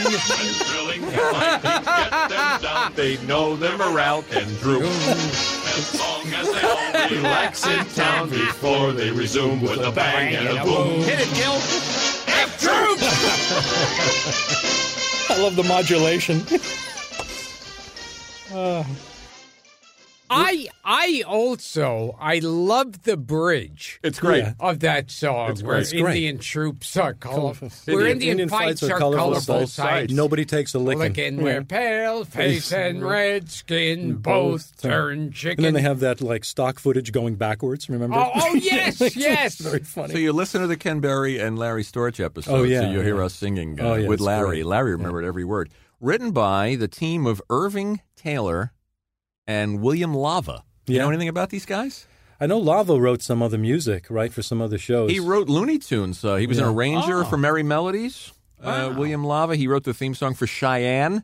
Drilling 0.69 1.01
might 1.01 1.59
get 1.63 2.29
them 2.29 2.61
down. 2.61 2.93
They 2.95 3.17
know 3.25 3.55
their 3.55 3.77
morale 3.77 4.23
can 4.23 4.47
droop. 4.55 4.83
As 4.83 5.99
long 5.99 6.27
as 6.33 6.51
they 6.51 6.67
all 6.67 7.09
relax 7.09 7.65
in 7.65 7.85
town 7.85 8.29
before 8.29 8.91
they 8.91 9.11
resume 9.11 9.61
with 9.61 9.79
a 9.79 9.91
bang 9.91 10.35
and 10.35 10.57
a 10.57 10.63
boom. 10.63 11.01
Hit 11.01 11.19
it, 11.19 11.33
Gil. 11.33 12.00
I 15.29 15.37
love 15.39 15.55
the 15.55 15.63
modulation. 15.63 16.43
Uh. 18.53 18.83
I 20.33 20.67
I 20.85 21.23
also 21.27 22.15
I 22.19 22.39
love 22.39 23.03
the 23.03 23.17
bridge. 23.17 23.99
It's 24.03 24.19
great. 24.19 24.39
Yeah. 24.43 24.53
of 24.59 24.79
that 24.79 25.11
song 25.11 25.51
It's 25.51 25.61
where 25.61 25.73
great. 25.75 25.81
It's 25.81 25.91
great. 25.91 26.15
Indian 26.15 26.37
troops 26.39 26.95
are 26.97 27.13
colorful. 27.13 27.69
Indian- 27.87 27.97
Where 27.97 28.07
Indian, 28.07 28.49
fights, 28.49 28.81
are 28.83 28.97
colorful, 28.97 29.29
both 29.31 29.45
sides. 29.45 29.73
sights. 29.73 30.13
Nobody 30.13 30.45
takes 30.45 30.73
a 30.73 30.79
licking. 30.79 30.99
Licking 30.99 31.41
where 31.41 31.63
pale 31.63 32.23
face 32.25 32.71
and 32.71 33.03
red 33.03 33.49
skin 33.51 34.15
both 34.15 34.81
turn 34.81 35.19
And 35.19 35.33
chicken. 35.33 35.63
then 35.63 35.73
they 35.73 35.81
have 35.81 35.99
that 35.99 36.21
like 36.21 36.45
stock 36.45 36.79
footage 36.79 37.11
going 37.11 37.35
backwards. 37.35 37.89
Remember? 37.89 38.15
oh, 38.17 38.31
oh 38.33 38.53
yes, 38.61 38.99
yes. 39.15 39.59
It's 39.59 39.69
very 39.69 39.79
funny. 39.83 40.13
So 40.13 40.19
you 40.19 40.31
listen 40.33 40.61
to 40.61 40.67
the 40.67 40.77
Ken 40.77 40.99
Berry 41.01 41.39
and 41.39 41.59
Larry 41.59 41.83
Storch 41.83 42.23
episode, 42.23 42.53
Oh, 42.53 42.63
yeah, 42.63 42.81
so 42.81 42.91
you 42.91 43.01
hear 43.01 43.17
yeah. 43.17 43.25
us 43.25 43.33
singing 43.33 43.79
uh, 43.79 43.83
Oh, 43.83 43.93
yeah, 43.95 44.07
with 44.07 44.19
Larry. 44.21 44.47
great. 44.61 44.65
Larry 44.65 44.91
remembered 44.93 45.25
every 45.25 45.43
word. 45.43 45.69
Written 45.99 46.31
by 46.31 46.75
the 46.75 46.87
team 46.87 47.25
of 47.27 47.41
Irving 47.49 48.01
Taylor 48.15 48.71
and 49.51 49.81
William 49.81 50.13
Lava. 50.13 50.63
You 50.87 50.95
Yeah. 50.95 51.01
know 51.03 51.09
anything 51.09 51.27
about 51.27 51.49
these 51.49 51.65
guys? 51.65 52.07
I 52.39 52.47
know 52.47 52.57
Lava 52.57 52.99
wrote 52.99 53.21
some 53.21 53.41
other 53.43 53.57
music, 53.57 54.07
right, 54.09 54.31
for 54.33 54.41
some 54.41 54.61
other 54.61 54.77
shows. 54.79 55.11
He 55.11 55.19
wrote 55.19 55.47
Looney 55.47 55.77
Tunes. 55.77 56.23
Uh, 56.25 56.35
he 56.37 56.47
was 56.47 56.57
an 56.57 56.65
arranger 56.65 57.19
Oh. 57.21 57.23
for 57.29 57.37
Merrie 57.37 57.63
Melodies. 57.65 58.31
Uh, 58.63 58.93
William 58.97 59.23
Lava. 59.23 59.55
He 59.55 59.67
wrote 59.67 59.83
the 59.83 59.93
theme 59.93 60.13
song 60.15 60.33
for 60.35 60.47
Cheyenne, 60.47 61.23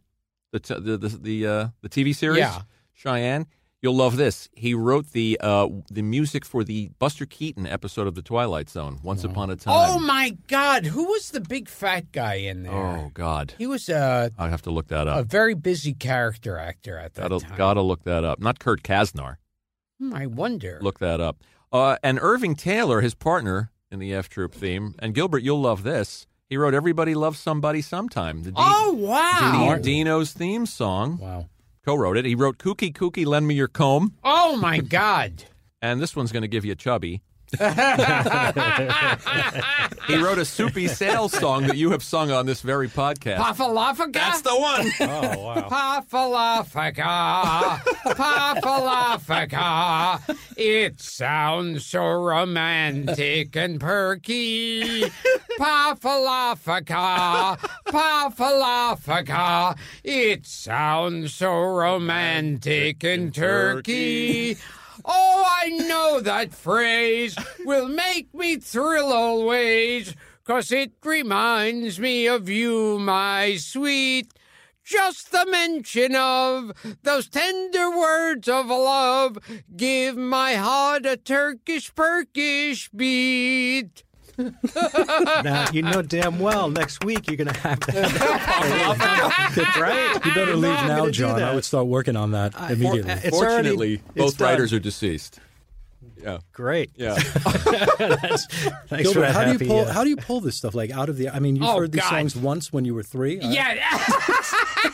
the 0.52 0.60
t- 0.60 0.74
the 0.80 0.98
the 0.98 1.08
the, 1.10 1.48
uh, 1.48 1.68
the 1.82 1.90
TV 1.90 2.14
series. 2.14 2.40
Yeah. 2.40 2.62
Cheyenne. 2.94 3.46
You'll 3.82 3.96
love 3.96 4.18
this. 4.18 4.50
He 4.54 4.74
wrote 4.74 5.12
the 5.12 5.38
uh, 5.40 5.68
the 5.92 6.02
music 6.02 6.44
for 6.46 6.64
the 6.64 6.90
Buster 6.98 7.28
Keaton 7.28 7.68
episode 7.68 8.08
of 8.08 8.16
The 8.16 8.24
Twilight 8.24 8.70
Zone. 8.70 9.00
Once 9.04 9.24
upon 9.24 9.52
a 9.52 9.56
time. 9.56 9.74
Oh 9.78 10.00
my 10.00 10.36
God! 10.48 10.86
Who 10.88 11.04
was 11.06 11.30
the 11.30 11.42
big 11.42 11.70
fat 11.70 12.12
guy 12.12 12.36
in 12.36 12.64
there? 12.64 12.74
Oh 12.74 13.12
God. 13.14 13.54
He 13.60 13.68
was 13.68 13.88
a 13.88 14.32
I 14.38 14.50
have 14.50 14.64
to 14.64 14.72
look 14.72 14.88
that 14.88 15.08
up. 15.08 15.20
a 15.20 15.24
very 15.24 15.54
busy 15.54 15.94
character 15.94 16.58
actor 16.58 16.98
at 16.98 17.14
that 17.16 17.30
Gotta, 17.30 17.46
time. 17.46 17.58
gotta 17.58 17.82
look 17.82 18.04
that 18.06 18.24
up. 18.24 18.40
Not 18.40 18.58
Kurt 18.60 18.82
Kasznar. 18.82 19.36
Hmm, 20.00 20.14
I 20.14 20.26
wonder. 20.26 20.80
Look 20.82 20.98
that 21.00 21.22
up. 21.22 21.44
Uh, 21.72 21.98
and 22.02 22.18
Irving 22.20 22.56
Taylor, 22.56 23.02
his 23.02 23.14
partner 23.14 23.72
in 23.92 24.00
the 24.00 24.12
F 24.14 24.28
Troop 24.28 24.56
theme, 24.56 24.96
and 25.00 25.14
Gilbert, 25.14 25.44
you'll 25.44 25.62
love 25.62 25.84
this. 25.84 26.26
He 26.50 26.58
wrote 26.58 26.74
"Everybody 26.74 27.14
Loves 27.14 27.38
Somebody 27.40 27.82
Sometime." 27.84 28.42
The 28.42 28.52
Di- 28.54 28.58
Oh 28.60 28.94
wow! 28.94 29.76
Di- 29.76 29.82
Dino's 29.84 30.32
theme 30.34 30.66
song. 30.66 31.20
Wow. 31.20 31.46
Co-wrote 31.88 32.18
it. 32.18 32.26
He 32.26 32.36
wrote 32.36 32.58
"Kooky 32.58 32.92
Kooky, 32.92 33.26
Lend 33.26 33.48
Me 33.48 33.56
Your 33.56 33.70
Comb," 33.70 34.12
Oh 34.22 34.58
my 34.58 34.80
God! 34.80 35.46
and 35.82 36.02
this 36.02 36.18
one's 36.18 36.34
going 36.34 36.42
to 36.42 36.50
give 36.50 36.66
you 36.66 36.76
chubby. 36.76 37.22
He 40.08 40.16
wrote 40.18 40.38
a 40.38 40.46
soupy 40.46 40.88
sales 40.88 41.32
song 41.34 41.68
that 41.68 41.76
you 41.78 41.92
have 41.92 42.04
sung 42.04 42.30
on 42.32 42.46
this 42.46 42.62
very 42.62 42.88
podcast. 42.90 43.38
Pachalafaka. 43.38 44.14
That's 44.14 44.42
the 44.42 44.56
one. 44.56 44.92
Oh 45.00 45.46
wow. 45.46 45.68
Pachalafaka. 46.12 47.80
Pachalafaka. 48.16 50.38
It 50.58 51.00
sounds 51.02 51.86
so 51.86 52.04
romantic 52.06 53.56
and 53.56 53.80
perky. 53.80 55.04
Pachalafaka. 55.60 57.58
Pachalafaka. 57.88 59.78
It 60.04 60.46
sounds 60.46 61.34
so 61.34 61.52
romantic 61.62 63.04
and 63.04 63.34
turkey. 63.34 64.58
Oh, 65.10 65.46
I 65.62 65.70
know 65.70 66.20
that 66.20 66.54
phrase 66.54 67.36
will 67.64 67.88
make 67.88 68.34
me 68.34 68.58
thrill 68.58 69.14
always, 69.14 70.14
'cause 70.44 70.72
it 70.72 70.92
reminds 71.04 71.98
me 72.00 72.28
of 72.28 72.50
you, 72.50 73.00
my 73.00 73.56
sweet. 73.56 74.34
Just 74.84 75.32
the 75.32 75.46
mention 75.46 76.16
of 76.16 76.72
those 77.04 77.28
tender 77.30 77.90
words 77.90 78.48
of 78.48 78.68
love 78.68 79.38
give 79.76 80.16
my 80.16 80.56
heart 80.56 81.06
a 81.06 81.18
Turkish 81.18 81.94
perkish 81.94 82.90
beat. 82.96 84.04
now 85.44 85.66
you 85.72 85.82
know 85.82 86.02
damn 86.02 86.40
well 86.40 86.70
next 86.70 87.04
week 87.04 87.28
you're 87.28 87.38
going 87.38 87.48
to 87.48 87.60
have 87.60 87.80
to 87.80 87.92
have 87.92 89.58
right. 89.82 90.14
You 90.26 90.34
better 90.34 90.52
You 90.54 90.58
know 90.62 90.68
leave 90.70 90.88
now, 90.88 91.10
John. 91.10 91.42
I 91.42 91.54
would 91.56 91.66
start 91.66 91.88
working 91.88 92.16
on 92.16 92.32
that 92.32 92.54
immediately. 92.70 93.12
It's 93.12 93.36
already- 93.36 93.70
Fortunately, 93.70 93.94
it's 93.94 94.04
both 94.16 94.38
done. 94.38 94.50
writers 94.50 94.74
are 94.74 94.80
deceased. 94.80 95.40
Yeah. 96.22 96.40
Great. 96.54 96.92
Yeah. 96.96 97.14
That's, 98.00 98.46
thanks 98.88 99.12
for 99.14 99.20
that 99.22 99.34
how 99.34 99.44
do 99.46 99.52
you 99.54 99.60
pull? 99.70 99.80
uh, 99.82 99.92
How 99.94 100.04
do 100.04 100.10
you 100.10 100.16
pull 100.18 100.42
this 100.42 100.56
stuff 100.56 100.74
like 100.76 100.92
out 100.92 101.10
of 101.10 101.18
the? 101.18 101.30
I 101.30 101.40
mean, 101.40 101.56
you've 101.56 101.66
Oh, 101.66 101.80
heard 101.80 101.92
these 101.92 102.02
God. 102.02 102.10
songs 102.10 102.36
once 102.36 102.74
when 102.74 102.86
you 102.86 102.94
were 102.96 103.04
three. 103.04 103.40
I- 103.42 103.52
Yeah. 103.52 104.04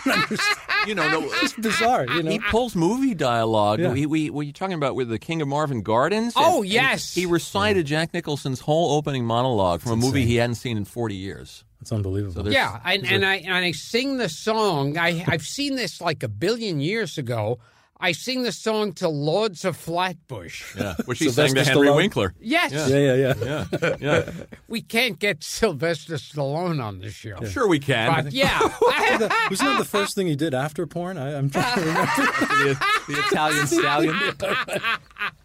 you 0.88 0.96
know, 0.96 1.08
no, 1.10 1.22
it's 1.42 1.54
bizarre. 1.54 2.06
You 2.08 2.24
know, 2.24 2.32
he 2.32 2.40
pulls 2.40 2.76
movie 2.76 3.14
dialogue. 3.16 3.80
Yeah. 3.80 3.92
We, 3.94 4.06
we, 4.06 4.30
were 4.30 4.44
you 4.44 4.54
talking 4.54 4.74
about 4.76 4.96
with 4.96 5.10
the 5.10 5.20
King 5.20 5.42
of 5.42 5.48
Marvin 5.48 5.82
Gardens? 5.82 6.34
Oh, 6.36 6.58
And- 6.58 6.66
and 6.66 6.74
yes. 6.74 7.14
He 7.14 7.26
recited 7.26 7.86
Jack 7.86 8.14
Nicholson's 8.14 8.60
whole 8.62 8.94
opening 8.98 9.26
monologue 9.26 9.82
from 9.82 9.94
a 9.94 9.96
movie 9.96 10.08
insane. 10.22 10.28
he 10.28 10.36
hadn't 10.36 10.56
seen 10.56 10.78
in 10.78 10.86
40 10.86 11.16
years. 11.16 11.64
it's 11.82 11.92
unbelievable. 11.92 12.44
there's- 12.44 12.54
Yeah, 12.56 12.80
and, 12.86 13.06
and 13.06 13.26
I 13.26 13.36
and 13.38 13.54
I 13.54 13.72
sing 13.72 14.18
the 14.18 14.30
song. 14.30 14.98
I 14.98 15.24
I've 15.28 15.44
seen 15.44 15.76
this 15.76 16.02
like 16.02 16.24
a 16.24 16.28
billion 16.30 16.80
years 16.80 17.18
ago. 17.18 17.60
I 18.04 18.12
sing 18.12 18.44
the 18.44 18.52
song 18.52 18.92
to 18.96 19.08
Lords 19.08 19.64
of 19.64 19.78
Flatbush. 19.78 20.76
Yeah, 20.76 20.96
which 21.06 21.20
he 21.20 21.30
sang 21.30 21.56
to 21.56 21.64
Sylvester 21.64 21.72
Henry 21.72 21.88
Stallone. 21.88 21.96
Winkler. 21.96 22.34
Yes, 22.42 22.74
yeah, 22.74 22.98
yeah, 22.98 23.14
yeah. 23.16 23.66
Yeah, 23.82 23.96
yeah. 24.02 24.32
we 24.68 24.82
can't 24.82 25.18
get 25.20 25.42
Sylvester 25.42 26.16
Stallone 26.16 26.84
on 26.84 27.00
the 27.00 27.10
show. 27.10 27.42
Sure, 27.46 27.66
we 27.66 27.80
can. 27.80 28.26
But 28.26 28.34
yeah, 28.34 28.60
Wasn't 28.82 29.22
that 29.30 29.76
the 29.80 29.88
first 29.90 30.16
thing 30.16 30.28
he 30.28 30.36
did 30.36 30.54
after 30.54 30.86
porn? 30.86 31.18
I, 31.18 31.38
I'm 31.38 31.50
trying 31.50 31.76
to 31.76 31.80
remember. 31.80 32.12
the, 32.18 32.86
the 33.08 33.20
Italian 33.28 33.68
stallion. 33.68 34.16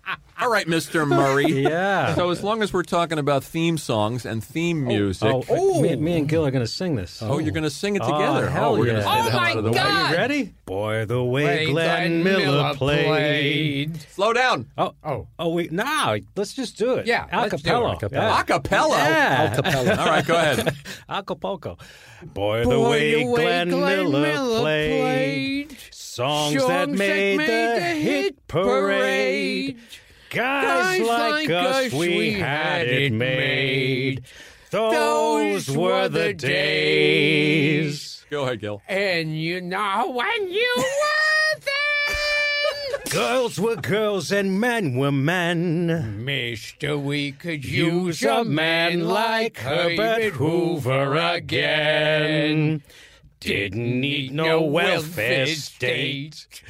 All 0.40 0.50
right, 0.50 0.66
Mr. 0.66 1.06
Murray. 1.06 1.46
Yeah. 1.62 2.14
So 2.14 2.30
as 2.30 2.42
long 2.44 2.62
as 2.62 2.72
we're 2.72 2.84
talking 2.84 3.18
about 3.18 3.42
theme 3.42 3.76
songs 3.76 4.24
and 4.24 4.42
theme 4.42 4.84
oh, 4.84 4.88
music, 4.88 5.28
Oh, 5.28 5.44
oh, 5.48 5.82
Me, 5.82 5.96
me 5.96 6.16
and 6.18 6.28
Gil 6.28 6.46
are 6.46 6.50
going 6.52 6.64
to 6.64 6.70
sing 6.70 6.94
this. 6.94 7.20
Oh, 7.22 7.38
you're 7.38 7.52
going 7.52 7.64
to 7.64 7.70
sing 7.70 7.96
it 7.96 8.02
Oh, 8.04 8.12
together. 8.12 8.48
hell 8.48 8.74
oh, 8.74 8.78
we're 8.78 8.86
going 8.86 8.96
to 8.98 9.02
yeah. 9.02 9.10
stay 9.10 9.20
Oh, 9.20 9.30
the 9.30 9.36
my 9.36 9.50
out 9.50 9.56
of 9.58 9.64
the 9.64 9.70
God. 9.72 9.84
way. 9.86 9.90
Are 9.90 10.10
you 10.12 10.16
ready? 10.16 10.54
Boy, 10.64 11.04
the 11.06 11.22
way 11.24 11.44
Way 11.44 11.66
Glenn, 11.72 12.22
Miller, 12.22 12.74
played. 12.74 14.00
Slow 14.12 14.32
down. 14.32 14.66
Oh, 14.78 14.94
Oh. 15.04 15.26
oh, 15.38 15.48
wait, 15.50 15.72
no, 15.72 16.18
let's 16.36 16.54
just 16.54 16.76
do 16.78 16.94
it. 16.94 17.06
Yeah, 17.06 17.26
Al 17.32 17.42
let's 17.42 17.54
do 17.54 17.56
it. 17.56 17.62
cappella. 17.64 17.96
Acapella. 17.96 18.44
Acapella. 18.44 18.88
Yeah. 18.90 19.54
Acapella. 19.56 19.98
All 19.98 20.06
right, 20.06 20.26
go 20.26 20.34
ahead. 20.36 20.74
Acapulco. 21.08 21.78
Boy, 22.24 22.60
the 22.60 22.64
Boy, 22.70 22.90
way, 22.90 23.14
the 23.22 23.24
way 23.30 23.42
Glenn, 23.44 23.68
Glenn 23.70 24.10
Miller, 24.10 24.20
Miller 24.22 24.60
played. 24.60 25.68
played. 25.68 25.78
Songs, 25.92 26.56
Songs 26.58 26.68
that 26.68 26.88
made, 26.90 27.38
the, 27.38 27.80
hit 27.80 28.46
parade. 28.48 29.78
Guys, 30.30 30.98
Guys 30.98 31.06
like, 31.06 31.32
like 31.32 31.50
us, 31.50 31.86
us, 31.86 31.92
we 31.92 32.08
we 32.18 32.32
had 32.32 32.78
had 32.78 32.88
it 32.88 33.02
it 33.04 33.12
made. 33.12 34.16
made. 34.20 34.24
Those, 34.70 35.66
Those 35.66 35.76
were 35.76 35.82
were 36.02 36.08
the 36.08 36.18
the 36.18 36.34
days. 36.34 38.26
Go 38.30 38.42
ahead, 38.44 38.60
Gil. 38.60 38.82
and 38.88 39.40
you 39.40 39.60
know 39.62 40.10
when 40.14 40.50
you 40.50 40.74
were 40.76 40.82
there, 40.82 41.17
Girls 43.10 43.58
were 43.58 43.76
girls 43.76 44.30
and 44.30 44.60
men 44.60 44.94
were 44.94 45.10
men. 45.10 46.24
Mister, 46.24 46.98
we 46.98 47.32
could 47.32 47.64
Use 47.64 48.22
a 48.22 48.44
man 48.44 49.04
like 49.08 49.58
Herbert 49.58 50.34
Hoover 50.34 51.16
again. 51.16 52.82
Didn't 53.40 54.00
need 54.00 54.32
no 54.32 54.60
welfare 54.60 55.46
state. 55.46 56.62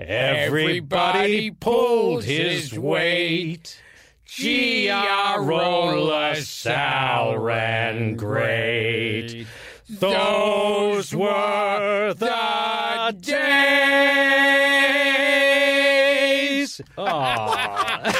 Everybody 0.00 1.50
pulled 1.50 2.24
his 2.24 2.78
weight. 2.78 3.78
G.R.O. 4.24 6.04
LaSalle 6.04 7.36
ran 7.36 8.16
great. 8.16 9.46
Those 9.90 11.14
were 11.14 12.14
the 12.16 13.16
days. 13.20 14.71
Aw. 16.98 18.12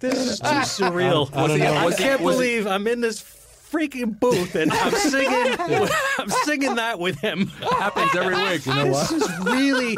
this 0.00 0.18
is 0.18 0.38
too 0.40 0.46
surreal. 0.46 1.30
Was 1.34 1.52
he- 1.54 1.62
I 1.62 1.84
was 1.84 1.96
he- 1.96 2.04
can't 2.04 2.20
was 2.20 2.36
he- 2.36 2.42
believe 2.42 2.66
I'm 2.66 2.86
in 2.86 3.00
this 3.00 3.22
freaking 3.22 4.18
booth 4.20 4.54
and 4.54 4.70
I'm 4.72 4.92
singing. 4.92 5.56
I'm 6.18 6.28
singing 6.44 6.74
that 6.74 6.98
with 6.98 7.18
him. 7.20 7.46
Happens 7.46 8.14
every 8.14 8.34
week. 8.36 8.66
You 8.66 8.74
know 8.74 8.84
This 8.86 9.12
is 9.12 9.38
really. 9.44 9.96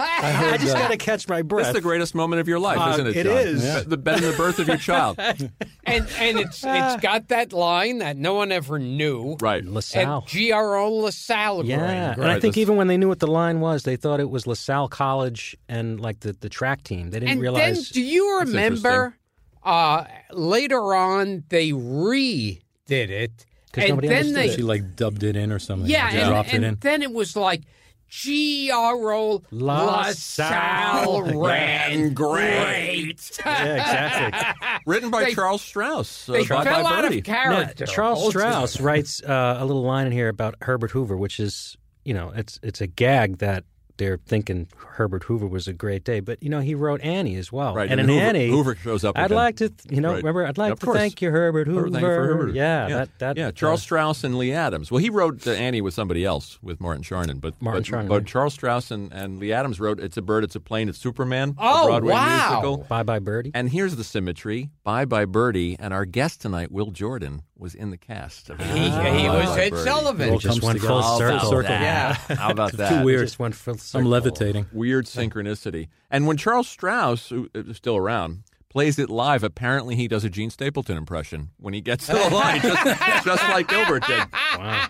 I, 0.00 0.56
just 0.58 0.74
got 0.74 0.90
to 0.90 0.96
catch 0.96 1.28
my 1.28 1.42
breath. 1.42 1.66
That's 1.66 1.76
the 1.76 1.80
greatest 1.82 2.14
moment 2.14 2.40
of 2.40 2.48
your 2.48 2.58
life, 2.58 2.78
Uh, 2.78 2.90
isn't 2.94 3.06
it? 3.08 3.16
it 3.16 3.24
John? 3.24 3.36
is. 3.36 3.84
Be- 3.84 3.90
The 3.90 3.96
better 3.96 4.30
the 4.30 4.36
birth 4.36 4.58
of 4.58 4.68
your 4.68 4.76
child. 4.76 5.16
and 5.18 5.50
and 5.84 6.38
it's 6.38 6.64
it's 6.66 7.02
got 7.02 7.28
that 7.28 7.52
line 7.52 7.98
that 7.98 8.16
no 8.16 8.34
one 8.34 8.52
ever 8.52 8.78
knew. 8.78 9.36
Right. 9.40 9.64
LaSalle. 9.64 10.18
And 10.20 10.26
G.R.O. 10.28 10.92
LaSalle. 10.96 11.64
Yeah, 11.64 11.80
ran 11.80 12.12
and 12.20 12.24
I 12.30 12.40
think 12.40 12.54
this- 12.54 12.62
even 12.62 12.76
when 12.76 12.86
they 12.88 12.96
knew 12.96 13.08
what 13.08 13.20
the 13.20 13.26
line 13.26 13.60
was, 13.60 13.82
they 13.84 13.96
thought 13.96 14.20
it 14.20 14.30
was 14.30 14.46
LaSalle 14.46 14.88
College 14.88 15.56
and 15.68 16.00
like 16.00 16.20
the, 16.20 16.32
the 16.32 16.48
track 16.48 16.82
team. 16.82 17.10
They 17.10 17.20
didn't 17.20 17.30
And 17.30 17.38
then, 17.38 17.42
realize. 17.42 17.88
do 17.90 18.00
you 18.02 18.40
remember 18.40 19.16
uh, 19.62 20.04
later 20.32 20.94
on 20.94 21.44
they 21.48 21.70
redid 21.70 22.60
it, 22.90 23.46
'Cause 23.72 23.84
and 23.84 23.90
nobody 23.90 24.08
then 24.08 24.16
understood 24.18 24.36
they 24.42 24.48
it. 24.48 24.56
She 24.56 24.62
like 24.62 24.96
dubbed 24.96 25.22
it 25.22 25.36
in 25.36 25.52
or 25.52 25.58
something. 25.58 25.88
yeah, 25.88 26.08
and, 26.10 26.28
dropped 26.28 26.52
and 26.52 26.64
it 26.64 26.68
in. 26.68 26.78
then 26.80 27.02
it 27.02 27.12
was 27.12 27.36
like 27.36 27.62
G 28.10 28.70
R 28.70 29.12
O 29.12 29.42
LaSalle 29.50 29.86
LaSalle 29.86 31.40
ran 31.40 32.12
great. 32.12 33.30
yeah, 33.44 33.74
exactly. 33.76 34.80
Written 34.86 35.10
by 35.10 35.24
They- 35.24 35.34
Charles 35.34 35.62
Strouse. 35.62 36.28
Uh, 36.28 36.32
They 36.32 36.40
by, 36.40 36.64
fell 36.64 36.82
by 36.82 36.90
out 36.90 37.02
Birdie. 37.04 37.18
of 37.20 37.24
character. 37.24 37.84
Now, 37.86 37.92
Charles 37.92 38.18
Ultimately. 38.24 38.50
Strouse 38.52 38.80
writes 38.80 39.22
uh, 39.22 39.56
a 39.60 39.64
little 39.64 39.82
line 39.84 40.06
in 40.06 40.12
here 40.12 40.28
about 40.28 40.56
Herbert 40.62 40.90
Hoover, 40.90 41.16
which 41.16 41.38
is, 41.40 41.76
you 42.04 42.12
know, 42.12 42.32
it's 42.34 42.58
it's 42.62 42.80
a 42.80 42.86
gag 42.86 43.38
that 43.38 43.64
they're 44.00 44.18
thinking 44.26 44.66
Herbert 44.76 45.22
Hoover 45.24 45.46
was 45.46 45.68
a 45.68 45.72
great 45.72 46.04
day, 46.04 46.20
but 46.20 46.42
you 46.42 46.48
know 46.48 46.60
he 46.60 46.74
wrote 46.74 47.00
Annie 47.02 47.36
as 47.36 47.52
well. 47.52 47.74
Right, 47.74 47.90
and, 47.90 48.00
and 48.00 48.08
in 48.10 48.16
Hoover- 48.16 48.26
Annie, 48.26 48.48
Hoover 48.48 48.74
shows 48.74 49.04
up 49.04 49.16
I'd 49.18 49.30
him. 49.30 49.36
like 49.36 49.56
to, 49.56 49.72
you 49.90 50.00
know, 50.00 50.08
Right. 50.10 50.16
remember, 50.16 50.46
I'd 50.46 50.58
like 50.58 50.72
Of 50.72 50.80
to 50.80 50.86
course. 50.86 50.98
thank 50.98 51.20
you, 51.22 51.30
Herbert 51.30 51.66
Hoover. 51.68 51.82
Thank 51.90 51.94
you 51.96 52.00
for 52.00 52.26
Herbert. 52.26 52.54
Yeah, 52.54 52.88
that 52.88 53.18
that 53.18 53.36
yeah, 53.36 53.50
Charles 53.52 53.82
uh, 53.82 53.84
Strouse 53.84 54.24
and 54.24 54.36
Lee 54.38 54.52
Adams. 54.52 54.90
Well, 54.90 54.98
he 54.98 55.10
wrote 55.10 55.46
uh, 55.46 55.50
Annie 55.52 55.80
with 55.82 55.94
somebody 55.94 56.24
else, 56.24 56.58
with 56.62 56.80
Martin 56.80 57.02
Charnin, 57.04 57.40
but 57.40 57.60
Martin 57.62 57.82
but, 57.82 57.88
Charnin, 57.88 58.08
but 58.08 58.14
right. 58.22 58.26
Charles 58.26 58.54
Strouse 58.56 58.90
and, 58.90 59.12
and 59.12 59.38
Lee 59.38 59.52
Adams 59.52 59.78
wrote 59.78 60.00
"It's 60.00 60.16
a 60.16 60.22
Bird, 60.22 60.42
It's 60.44 60.56
a 60.56 60.60
Plane, 60.60 60.88
It's 60.88 60.98
Superman." 60.98 61.54
Oh, 61.58 61.84
a 61.84 61.90
Broadway 61.90 62.12
wow. 62.14 62.48
musical. 62.48 62.76
Bye 62.88 63.02
Bye 63.02 63.18
Birdie. 63.18 63.52
And 63.54 63.68
here's 63.70 63.96
the 63.96 64.04
symmetry: 64.04 64.70
"Bye 64.82 65.04
Bye 65.04 65.26
Birdie," 65.26 65.76
and 65.78 65.92
our 65.92 66.06
guest 66.06 66.40
tonight, 66.40 66.72
Will 66.72 66.90
Jordan, 66.90 67.42
was 67.60 67.74
in 67.74 67.90
the 67.90 67.96
cast. 67.96 68.50
Of 68.50 68.58
He, 68.58 68.88
Bye 68.88 69.10
he 69.18 69.28
was 69.28 69.56
Ed 69.56 69.76
Sullivan. 69.76 70.30
all 70.30 70.38
just 70.38 70.60
comes 70.60 70.64
went 70.64 70.80
full 70.80 71.02
How 71.02 71.18
circle. 71.18 71.62
Yeah. 71.62 72.14
How 72.28 72.50
about 72.50 72.72
that? 72.72 73.00
Too 73.00 73.04
weird. 73.04 73.20
Just 73.26 73.38
went 73.38 73.54
full 73.54 73.76
I'm 73.94 74.06
levitating. 74.06 74.66
Weird 74.72 75.06
synchronicity. 75.06 75.88
And 76.10 76.26
when 76.26 76.36
Charles 76.36 76.66
Strouse, 76.68 77.28
who 77.28 77.48
is 77.54 77.76
still 77.76 77.96
around, 77.96 78.42
plays 78.70 78.98
it 78.98 79.10
live, 79.10 79.44
apparently 79.44 79.94
he 79.96 80.08
does 80.08 80.24
a 80.24 80.30
Jean 80.30 80.50
Stapleton 80.50 80.96
impression 80.96 81.50
when 81.58 81.74
he 81.74 81.80
gets 81.80 82.06
to 82.06 82.14
the 82.14 82.30
line, 82.30 82.60
just, 82.62 83.24
just 83.24 83.42
like 83.48 83.68
Gilbert 83.68 84.04
did. 84.06 84.24
Wow. 84.56 84.88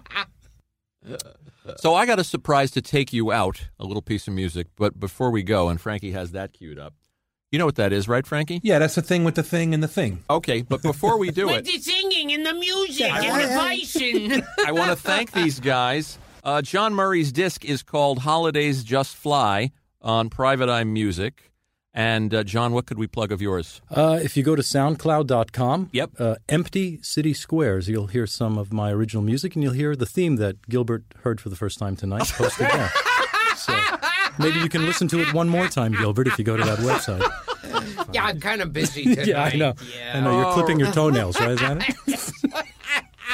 So 1.77 1.95
I 1.95 2.07
got 2.07 2.19
a 2.19 2.25
surprise 2.25 2.71
to 2.73 2.83
take 2.83 3.13
you 3.13 3.33
out, 3.33 3.69
a 3.79 3.85
little 3.85 4.03
piece 4.03 4.29
of 4.29 4.35
music. 4.35 4.69
But 4.77 4.99
before 4.99 5.31
we 5.31 5.43
go, 5.43 5.69
and 5.69 5.81
Frankie 5.81 6.13
has 6.13 6.33
that 6.33 6.53
queued 6.53 6.79
up, 6.79 6.95
you 7.53 7.59
know 7.59 7.67
what 7.67 7.77
that 7.77 7.93
is, 7.93 8.09
right, 8.09 8.27
Frankie? 8.27 8.61
Yeah, 8.63 8.79
that's 8.79 8.95
the 8.95 9.03
thing 9.03 9.25
with 9.25 9.35
the 9.35 9.43
thing 9.43 9.75
and 9.75 9.83
the 9.83 9.89
thing. 9.89 10.23
Okay, 10.31 10.63
but 10.63 10.83
before 10.83 11.19
we 11.19 11.31
do 11.31 11.47
With 11.49 11.57
it, 11.59 11.65
the 11.67 11.79
singing 11.79 12.33
and 12.33 12.47
the 12.47 12.55
music 12.55 13.11
and 13.13 13.43
the 13.43 13.55
bison. 13.57 14.47
I 14.67 14.73
want 14.73 14.91
to 14.91 14.97
thank 14.97 15.33
these 15.33 15.59
guys. 15.61 16.19
Uh, 16.45 16.63
John 16.63 16.95
Murray's 16.95 17.33
disc 17.33 17.65
is 17.65 17.83
called 17.83 18.21
Holidays 18.21 18.85
Just 18.85 19.17
Fly 19.17 19.73
on 20.01 20.31
Private 20.31 20.69
Eye 20.69 20.85
Music. 20.85 21.51
And 21.93 22.33
uh, 22.33 22.45
John, 22.45 22.73
what 22.73 22.87
could 22.87 22.99
we 23.01 23.09
plug 23.09 23.33
of 23.33 23.43
yours? 23.43 23.83
Uh, 23.91 24.21
if 24.23 24.37
you 24.37 24.45
go 24.45 24.55
to 24.55 24.63
soundcloud.com, 24.63 25.91
Yep. 25.93 26.11
uh, 26.21 26.37
Empty 26.49 27.01
City 27.03 27.35
Squares, 27.35 27.89
you'll 27.89 28.07
hear 28.07 28.29
some 28.29 28.59
of 28.59 28.73
my 28.73 28.93
original 28.93 29.25
music 29.25 29.57
and 29.57 29.65
you'll 29.65 29.73
hear 29.73 29.97
the 29.97 30.07
theme 30.07 30.37
that 30.37 30.69
Gilbert 30.69 31.03
heard 31.25 31.41
for 31.41 31.49
the 31.49 31.57
first 31.57 31.81
time 31.81 31.97
tonight 31.97 32.29
posted 32.37 32.69
there. 32.69 32.91
So 33.57 33.73
maybe 34.41 34.59
you 34.61 34.69
can 34.69 34.87
listen 34.87 35.07
to 35.09 35.21
it 35.21 35.33
one 35.33 35.49
more 35.49 35.69
time, 35.69 35.93
Gilbert, 35.93 36.27
if 36.27 36.39
you 36.39 36.45
go 36.45 36.57
to 36.57 36.65
that 36.65 36.79
website. 36.79 37.21
yeah, 38.13 38.25
I'm 38.25 38.41
kind 38.41 38.61
of 38.61 38.73
busy 38.73 39.05
tonight. 39.05 39.27
yeah, 39.27 39.43
I 39.45 39.57
know. 39.57 39.75
Yeah. 39.97 40.13
I 40.17 40.21
know. 40.21 40.41
You're 40.41 40.53
clipping 40.53 40.79
your 40.81 40.93
toenails, 40.93 41.39
right? 41.41 41.51
Is 41.51 41.61
that 41.61 41.89
it? 42.07 42.67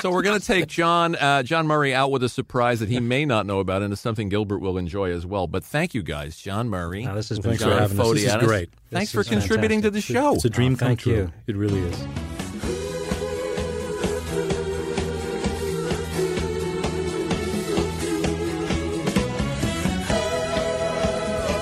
So 0.02 0.10
we're 0.10 0.22
going 0.22 0.38
to 0.38 0.46
take 0.46 0.66
John 0.66 1.16
uh, 1.16 1.42
John 1.42 1.66
Murray 1.66 1.94
out 1.94 2.10
with 2.10 2.22
a 2.22 2.28
surprise 2.28 2.80
that 2.80 2.90
he 2.90 3.00
may 3.00 3.24
not 3.24 3.46
know 3.46 3.60
about, 3.60 3.80
and 3.82 3.92
it's 3.92 4.02
something 4.02 4.28
Gilbert 4.28 4.58
will 4.58 4.76
enjoy 4.76 5.10
as 5.10 5.24
well. 5.24 5.46
But 5.46 5.64
thank 5.64 5.94
you 5.94 6.02
guys, 6.02 6.36
John 6.36 6.68
Murray. 6.68 7.04
Now, 7.04 7.14
this 7.14 7.30
has 7.30 7.38
been 7.40 7.52
thanks 7.52 7.64
for 7.64 7.70
having 7.70 7.98
us. 7.98 8.12
This 8.12 8.24
is 8.24 8.36
great. 8.36 8.70
Thanks 8.90 9.10
This 9.10 9.12
for 9.12 9.20
is 9.22 9.28
contributing 9.28 9.80
to 9.82 9.90
the 9.90 10.02
show. 10.02 10.34
It's 10.34 10.44
a 10.44 10.50
dream 10.50 10.74
Oh, 10.74 10.76
come 10.76 10.88
thank 10.88 11.00
true. 11.00 11.12
you. 11.14 11.32
It 11.46 11.56
really 11.56 11.80
is. 11.80 12.35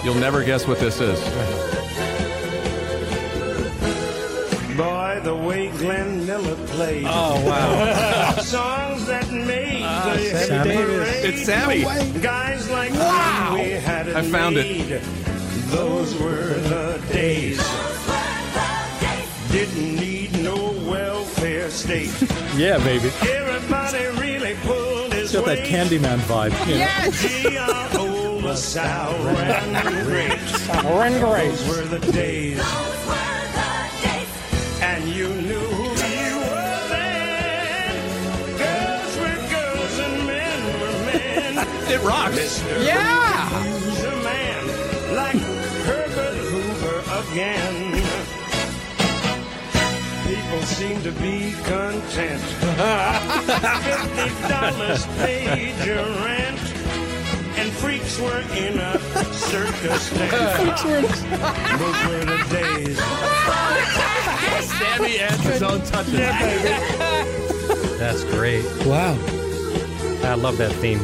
You'll 0.05 0.15
never 0.17 0.45
guess 0.45 0.67
what 0.67 0.79
this 0.79 1.01
is. 1.01 1.19
Boy, 4.77 5.21
the 5.23 5.35
way 5.35 5.69
Glenn 5.79 6.27
Miller 6.27 6.57
played. 6.67 7.05
Oh 7.07 7.43
wow! 7.47 8.33
Songs 8.43 9.07
that 9.07 9.31
made 9.33 9.83
ah, 9.85 10.13
the 10.15 10.19
hit 10.21 10.47
Sammy 10.49 10.75
parade. 10.75 10.89
Davis. 10.89 11.25
It's 11.25 11.45
Sammy. 11.45 12.21
Guys 12.21 12.69
like 12.71 12.93
Wow. 12.93 13.53
we 13.55 13.71
had 13.71 14.09
it 14.09 14.17
I 14.17 14.23
found 14.23 14.57
it. 14.59 15.03
Those 15.71 16.15
were 16.21 16.55
the 16.55 17.01
days. 17.13 17.59
Didn't 19.53 19.97
need 19.97 20.33
no 20.43 20.73
welfare 20.91 21.71
state. 21.71 22.11
Yeah, 22.57 22.79
baby. 22.79 23.11
Everybody 23.23 24.05
really 24.21 24.55
pulled 24.63 25.13
his 25.13 25.33
It's 25.33 25.35
got 25.35 25.47
that. 25.47 25.67
Candyman 25.67 26.19
vibe. 26.27 26.51
you 26.67 26.75
know? 26.75 26.81
Yes. 26.81 28.04
G.R.O. 28.45 28.51
was 28.51 28.63
sour 28.63 29.29
and 29.31 30.05
great. 30.07 30.39
Sour 30.49 31.03
and 31.05 31.25
great. 31.25 31.51
Those 31.51 31.69
were 31.69 31.85
the 31.99 32.13
days. 32.13 32.61
And 34.83 35.05
you 35.09 35.29
knew 35.29 35.59
who 35.59 35.85
you 35.85 36.37
were 36.39 36.81
then. 36.93 37.95
Girls 38.59 39.17
were 39.17 39.41
girls 39.51 39.99
and 39.99 40.27
men 40.27 40.81
were 40.81 40.97
men. 41.13 41.67
It 41.91 42.03
rocks. 42.03 42.37
Mr. 42.37 42.85
Yeah. 42.85 43.49
Who's 43.49 44.05
a 44.05 44.17
man 44.23 44.67
like 45.15 45.41
Herbert 45.87 46.37
Hoover 46.37 46.99
again. 47.31 48.03
People 50.27 50.63
seem 50.67 51.03
to 51.03 51.13
be 51.13 51.53
content. 51.65 52.43
Fifty 53.85 54.49
dollars 54.49 55.07
paid 55.19 55.77
your 55.87 56.05
rent. 56.25 56.74
And 57.85 58.01
freaks 58.01 58.19
were 58.19 58.41
in 58.57 58.79
a 58.79 58.99
circus 59.35 60.11
tent. 60.11 60.33
Those 61.79 62.07
were 62.07 62.25
the 62.25 62.39
days. 62.51 62.99
Sammy 64.79 65.19
adds 65.19 65.43
his 65.45 65.63
own 65.63 65.83
touch. 65.83 66.07
That's 67.99 68.25
great. 68.25 68.65
Wow. 68.87 69.17
I 70.23 70.35
love 70.35 70.57
that 70.59 70.73
theme. 70.77 70.99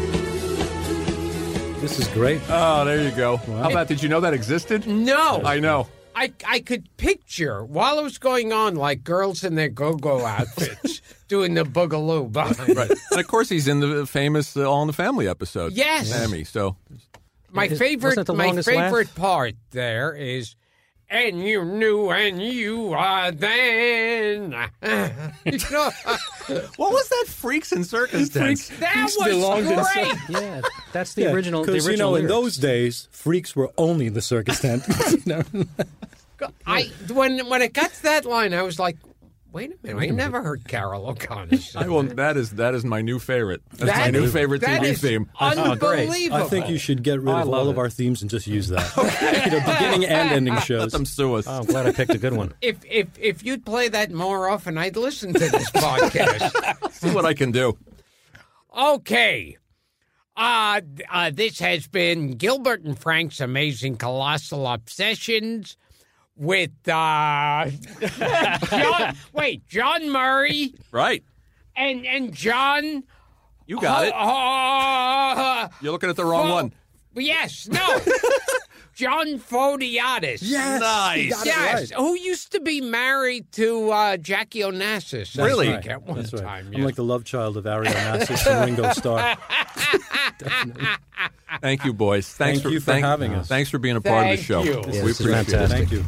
This 1.81 1.99
is 1.99 2.09
great. 2.09 2.41
Oh, 2.49 2.85
there 2.85 3.03
you 3.03 3.11
go. 3.11 3.37
How 3.37 3.71
about? 3.71 3.89
Did 3.89 4.03
you 4.03 4.09
know 4.09 4.21
that 4.21 4.35
existed? 4.35 4.87
No. 4.87 5.43
I 5.45 5.61
know. 5.61 5.89
I, 6.15 6.33
I 6.47 6.61
could 6.61 6.95
picture 6.97 7.65
while 7.65 7.99
it 7.99 8.03
was 8.03 8.19
going 8.19 8.53
on, 8.53 8.75
like 8.77 9.05
girls 9.05 9.45
in 9.45 9.55
their 9.55 9.69
go-go 9.69 10.27
outfits 10.27 11.00
doing 11.31 11.55
the 11.55 11.65
boogaloo 11.65 12.31
behind. 12.31 12.77
Right. 12.77 12.91
and 13.11 13.21
of 13.21 13.27
course, 13.27 13.49
he's 13.49 13.67
in 13.69 13.81
the 13.81 14.05
famous 14.07 14.57
uh, 14.57 14.69
All 14.71 14.83
in 14.83 14.87
the 14.89 14.93
Family 14.93 15.27
episode. 15.29 15.73
Yes. 15.73 16.09
Sammy. 16.11 16.45
So 16.45 16.77
My 17.51 17.67
Is- 17.67 17.79
favorite, 17.79 18.09
wasn't 18.11 18.21
it 18.29 18.33
the 18.33 18.35
my 18.35 18.47
longest 18.47 18.69
favorite 18.69 19.07
laugh? 19.07 19.15
part 19.17 19.55
there 19.71 20.13
is, 20.15 20.55
and 21.09 21.43
you 21.43 21.65
knew, 21.65 22.11
and 22.11 22.41
you 22.43 22.93
are 22.93 23.33
then. 23.33 24.53
you 25.45 25.59
know, 25.73 25.91
what 26.77 26.93
was 26.93 27.09
that? 27.09 27.25
Freaks 27.29 27.73
and 27.73 27.85
circus 27.87 28.29
dance. 28.29 28.69
that 28.79 29.11
belonged 29.25 29.67
in 29.67 29.77
was 29.77 29.89
great. 29.93 30.15
Yeah, 30.29 30.61
that's 30.93 31.15
the 31.15 31.33
original. 31.33 31.65
The 31.65 31.73
Because, 31.73 31.89
original 31.89 32.11
you 32.11 32.13
know, 32.13 32.17
in 32.17 32.29
lyrics. 32.29 32.57
those 32.57 32.57
days, 32.59 33.09
freaks 33.11 33.57
were 33.57 33.71
only 33.79 34.07
in 34.07 34.15
the 34.15 34.23
circus 34.23 34.61
tent. 34.61 34.85
You 35.11 35.23
know? 35.27 35.43
I 36.67 36.91
when 37.13 37.49
when 37.49 37.61
it 37.63 37.73
got 37.73 37.93
to 37.93 38.03
that 38.05 38.25
line, 38.25 38.55
I 38.55 38.63
was 38.63 38.79
like, 38.79 38.97
wait 39.53 39.73
a 39.73 39.87
minute, 39.87 40.03
I 40.03 40.07
never 40.15 40.43
heard 40.43 40.67
Carroll 40.67 41.07
O'Connor. 41.09 41.57
sing 41.59 41.83
I 41.83 41.89
will. 41.89 42.03
that. 42.05 42.17
That 42.17 42.37
is 42.37 42.51
that 42.53 42.75
is 42.75 42.85
my 42.85 43.01
new 43.03 43.19
favorite. 43.19 43.63
That's 43.71 43.83
my 43.83 43.87
That 43.87 44.13
new 44.13 44.25
is- 44.25 44.33
favorite 44.33 44.61
that 44.63 44.81
TV 44.83 44.85
is 44.87 45.01
theme. 45.01 45.31
Unbelievable. 45.41 46.37
I 46.43 46.49
think 46.49 46.69
you 46.69 46.79
should 46.79 47.03
get 47.03 47.21
rid 47.21 47.29
I 47.35 47.43
of 47.43 47.49
love 47.49 47.61
all 47.61 47.69
of 47.71 47.79
our 47.79 47.91
themes 47.91 48.23
and 48.23 48.31
just 48.31 48.47
use 48.47 48.69
that. 48.69 48.93
you 49.45 49.51
know, 49.53 49.61
beginning 49.61 50.05
and 50.07 50.31
ending 50.33 50.55
Let 50.55 50.65
shows. 50.65 50.93
them 50.93 51.05
sue 51.05 51.35
us. 51.35 51.47
Oh, 51.47 51.59
I'm 51.61 51.65
glad 51.67 51.87
I 51.87 51.93
picked 51.93 52.15
a 52.15 52.19
good 52.19 52.33
one. 52.35 52.53
If 52.63 52.79
if 52.85 53.09
if 53.19 53.45
you'd 53.45 53.65
play 53.67 53.89
that 53.89 54.11
more 54.13 54.49
often, 54.49 54.79
I'd 54.79 54.97
listen 54.97 55.33
to 55.33 55.39
this 55.39 55.71
podcast. 55.71 56.91
See 56.93 57.11
what 57.15 57.25
I 57.25 57.35
can 57.35 57.53
do. 57.53 57.77
Okay. 58.77 59.57
Uh, 60.37 60.81
uh, 61.11 61.31
this 61.35 61.59
has 61.59 61.87
been 61.87 62.33
Gilbert 62.37 62.83
and 62.83 62.99
Frank's 62.99 63.41
Amazing 63.41 63.97
Colossal 63.97 64.67
Obsessions 64.67 65.77
with, 66.41 66.71
uh, 66.89 67.69
John, 68.71 69.17
wait, 69.35 69.69
John 69.69 70.11
Murray 70.11 70.75
Right. 70.91 71.23
and, 71.77 72.05
and 72.07 72.33
John. 72.35 73.05
You 73.67 73.81
got 73.81 74.07
it. 74.07 74.13
Uh, 74.17 75.69
You're 75.81 75.93
looking 75.93 76.11
at 76.11 76.17
the 76.17 76.25
wrong 76.25 76.49
Fo- 76.49 76.55
one. 76.55 76.73
Yes, 77.15 77.69
no. 77.69 77.79
John 78.95 79.39
Fotiadis. 79.39 80.41
Yes, 80.43 80.81
Nice. 80.81 81.25
you 81.25 81.31
got 81.31 81.41
it 81.43 81.47
Yes, 81.47 81.91
right. 81.93 81.99
who 82.01 82.15
used 82.19 82.53
to 82.53 82.61
be 82.61 82.81
married 82.81 83.51
to 83.53 83.91
uh, 83.91 84.17
Jackie 84.17 84.61
Onassis. 84.61 85.39
I 85.41 85.47
Really? 85.47 85.67
think, 85.69 85.87
At 85.87 86.03
one 86.03 86.17
That's 86.19 86.33
right. 86.33 86.43
time. 86.43 86.67
I'm 86.69 86.73
yeah. 86.75 86.85
like 86.85 86.97
the 86.97 87.05
love 87.05 87.25
child 87.25 87.57
of 87.57 87.67
Ari 87.67 87.87
Onassis 87.87 88.47
and 88.51 88.65
Ringo 88.77 88.93
Starr. 88.93 89.37
Thank 91.61 91.85
you, 91.85 91.93
boys. 91.93 92.29
Thanks 92.29 92.61
Thank 92.63 92.73
you 92.73 92.81
for 92.81 92.93
having 92.95 93.35
us. 93.35 93.49
Thanks 93.49 93.71
for 93.71 93.79
being 93.79 93.97
a 93.97 94.01
part 94.01 94.27
of 94.31 94.37
the 94.37 94.43
show. 94.43 94.63
you. 94.63 94.73
Yeah, 94.73 94.81
we 94.87 94.93
this 95.13 95.21
is 95.21 95.27
appreciate 95.27 95.63
it. 95.63 95.69
Thank 95.69 95.93
you. 95.93 96.05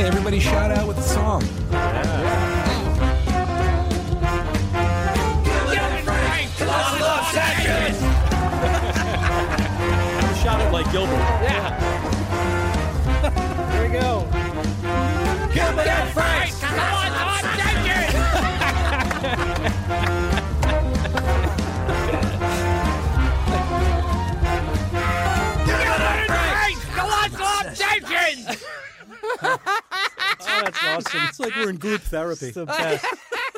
Hey, 0.00 0.06
everybody, 0.06 0.40
shout 0.40 0.70
out 0.70 0.88
with 0.88 0.96
the 0.96 1.02
song. 1.02 1.42
Shout 10.42 10.60
it 10.62 10.72
like 10.72 10.90
Gilbert. 10.90 11.12
Yeah. 11.42 11.76
Here 13.72 13.82
we 13.82 13.88
go. 13.92 14.26
Gilbert 15.52 15.86
and 15.86 16.10
Frank, 16.14 16.58
come 16.58 16.78
on, 16.80 17.12
on, 17.12 17.42
take 17.60 17.84
it! 17.92 18.10
Gilbert 25.66 26.00
and 26.00 26.26
Frank, 26.26 26.78
come 26.94 27.10
on, 27.10 27.28
on, 27.42 27.74
take 27.74 28.08
it! 28.08 28.64
That's 30.64 30.84
awesome. 30.84 31.20
It's 31.24 31.40
like 31.40 31.56
we're 31.56 31.70
in 31.70 31.76
group 31.76 32.02
therapy. 32.02 32.50
the 32.50 32.66
best. 32.66 33.04